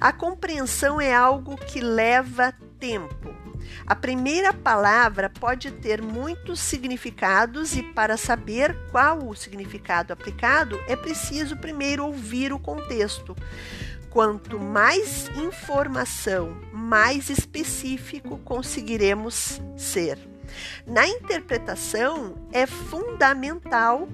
A 0.00 0.12
compreensão 0.12 1.00
é 1.00 1.14
algo 1.14 1.56
que 1.56 1.80
leva 1.80 2.54
tempo. 2.80 3.43
A 3.86 3.94
primeira 3.94 4.52
palavra 4.52 5.28
pode 5.28 5.70
ter 5.70 6.00
muitos 6.00 6.60
significados 6.60 7.76
e 7.76 7.82
para 7.82 8.16
saber 8.16 8.76
qual 8.90 9.26
o 9.28 9.34
significado 9.34 10.12
aplicado 10.12 10.80
é 10.88 10.96
preciso 10.96 11.56
primeiro 11.56 12.04
ouvir 12.04 12.52
o 12.52 12.58
contexto. 12.58 13.36
Quanto 14.10 14.60
mais 14.60 15.28
informação, 15.36 16.56
mais 16.72 17.30
específico 17.30 18.38
conseguiremos 18.38 19.60
ser. 19.76 20.18
Na 20.86 21.06
interpretação, 21.06 22.48
é 22.52 22.66
fundamental 22.66 24.08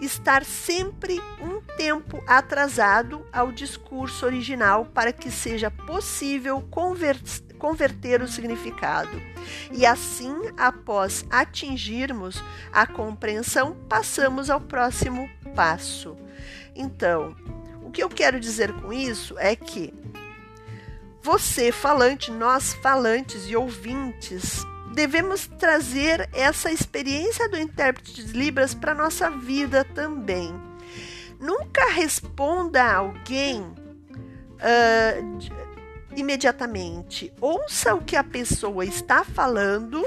estar 0.00 0.44
sempre 0.44 1.20
um 1.40 1.60
tempo 1.76 2.22
atrasado 2.26 3.26
ao 3.32 3.50
discurso 3.50 4.26
original 4.26 4.84
para 4.86 5.12
que 5.12 5.30
seja 5.30 5.70
possível 5.70 6.60
conversar 6.70 7.45
converter 7.56 8.22
o 8.22 8.28
significado. 8.28 9.20
E 9.72 9.84
assim, 9.84 10.34
após 10.56 11.24
atingirmos 11.30 12.42
a 12.72 12.86
compreensão, 12.86 13.76
passamos 13.88 14.50
ao 14.50 14.60
próximo 14.60 15.28
passo. 15.54 16.16
Então, 16.74 17.34
o 17.82 17.90
que 17.90 18.02
eu 18.02 18.08
quero 18.08 18.38
dizer 18.38 18.72
com 18.72 18.92
isso 18.92 19.36
é 19.38 19.56
que 19.56 19.92
você, 21.22 21.72
falante, 21.72 22.30
nós, 22.30 22.74
falantes 22.74 23.48
e 23.48 23.56
ouvintes, 23.56 24.64
devemos 24.94 25.46
trazer 25.46 26.28
essa 26.32 26.70
experiência 26.70 27.48
do 27.48 27.58
intérprete 27.58 28.24
de 28.24 28.32
Libras 28.32 28.74
para 28.74 28.92
a 28.92 28.94
nossa 28.94 29.28
vida 29.28 29.84
também. 29.84 30.54
Nunca 31.40 31.90
responda 31.90 32.82
a 32.82 32.96
alguém 32.96 33.60
uh, 33.60 35.65
imediatamente. 36.16 37.32
Ouça 37.40 37.94
o 37.94 38.02
que 38.02 38.16
a 38.16 38.24
pessoa 38.24 38.84
está 38.84 39.22
falando, 39.22 40.04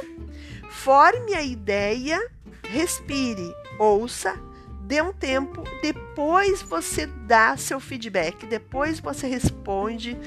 forme 0.70 1.34
a 1.36 1.42
ideia, 1.42 2.20
respire, 2.68 3.54
ouça, 3.78 4.38
dê 4.82 5.02
um 5.02 5.14
tempo, 5.14 5.64
depois 5.84 6.64
você 6.64 7.06
dá 7.06 7.56
seu 7.56 7.80
feedback, 7.80 8.48
depois 8.48 9.00
você 9.00 9.28
responde 9.28 10.18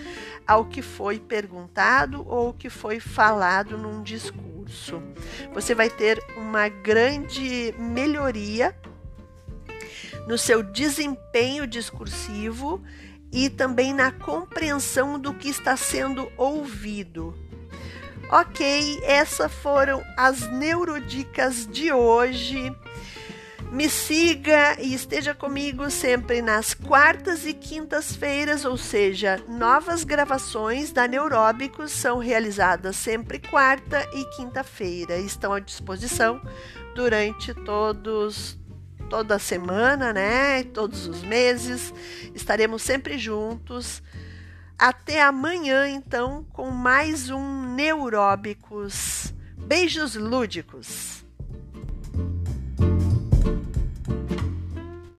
ao 0.47 0.67
que 0.67 0.81
foi 0.81 1.19
perguntado 1.19 2.25
ou 2.29 2.51
o 2.51 2.55
que 2.55 2.71
foi 2.71 3.01
falado 3.01 3.77
num 3.77 4.03
discurso. 4.03 5.03
Você 5.53 5.75
vai 5.75 5.91
ter 5.91 6.23
uma 6.37 6.69
grande 6.69 7.75
melhoria 7.77 8.73
no 10.29 10.39
seu 10.39 10.63
desempenho 10.63 11.67
discursivo 11.67 12.81
e 13.33 13.49
também 13.49 13.95
na 13.95 14.13
compreensão 14.13 15.19
do 15.19 15.33
que 15.33 15.49
está 15.49 15.77
sendo 15.77 16.31
ouvido. 16.37 17.35
Ok, 18.31 19.01
essas 19.05 19.53
foram 19.53 20.03
as 20.17 20.51
neurodicas 20.51 21.67
de 21.67 21.93
hoje. 21.93 22.75
Me 23.71 23.89
siga 23.89 24.77
e 24.79 24.93
esteja 24.93 25.35
comigo 25.35 25.91
sempre 25.91 26.43
nas 26.43 26.75
quartas 26.75 27.47
e 27.47 27.55
quintas-feiras, 27.55 28.67
ou 28.67 28.77
seja, 28.77 29.43
novas 29.49 30.05
gravações 30.05 30.93
da 30.93 31.09
Neuróbicos 31.09 31.91
são 31.91 32.19
realizadas 32.19 32.97
sempre 32.97 33.39
quarta 33.39 34.07
e 34.13 34.27
quinta-feira. 34.37 35.17
Estão 35.17 35.55
à 35.55 35.59
disposição 35.59 36.41
durante 36.95 37.55
todos 37.55 38.62
toda 39.13 39.39
semana, 39.39 40.11
né? 40.11 40.65
Todos 40.65 41.07
os 41.07 41.23
meses. 41.23 41.93
Estaremos 42.35 42.81
sempre 42.81 43.19
juntos. 43.19 44.03
Até 44.79 45.21
amanhã, 45.21 45.87
então, 45.87 46.47
com 46.51 46.71
mais 46.71 47.29
um 47.29 47.75
Neuróbicos. 47.75 49.35
Beijos 49.55 50.15
lúdicos. 50.15 51.22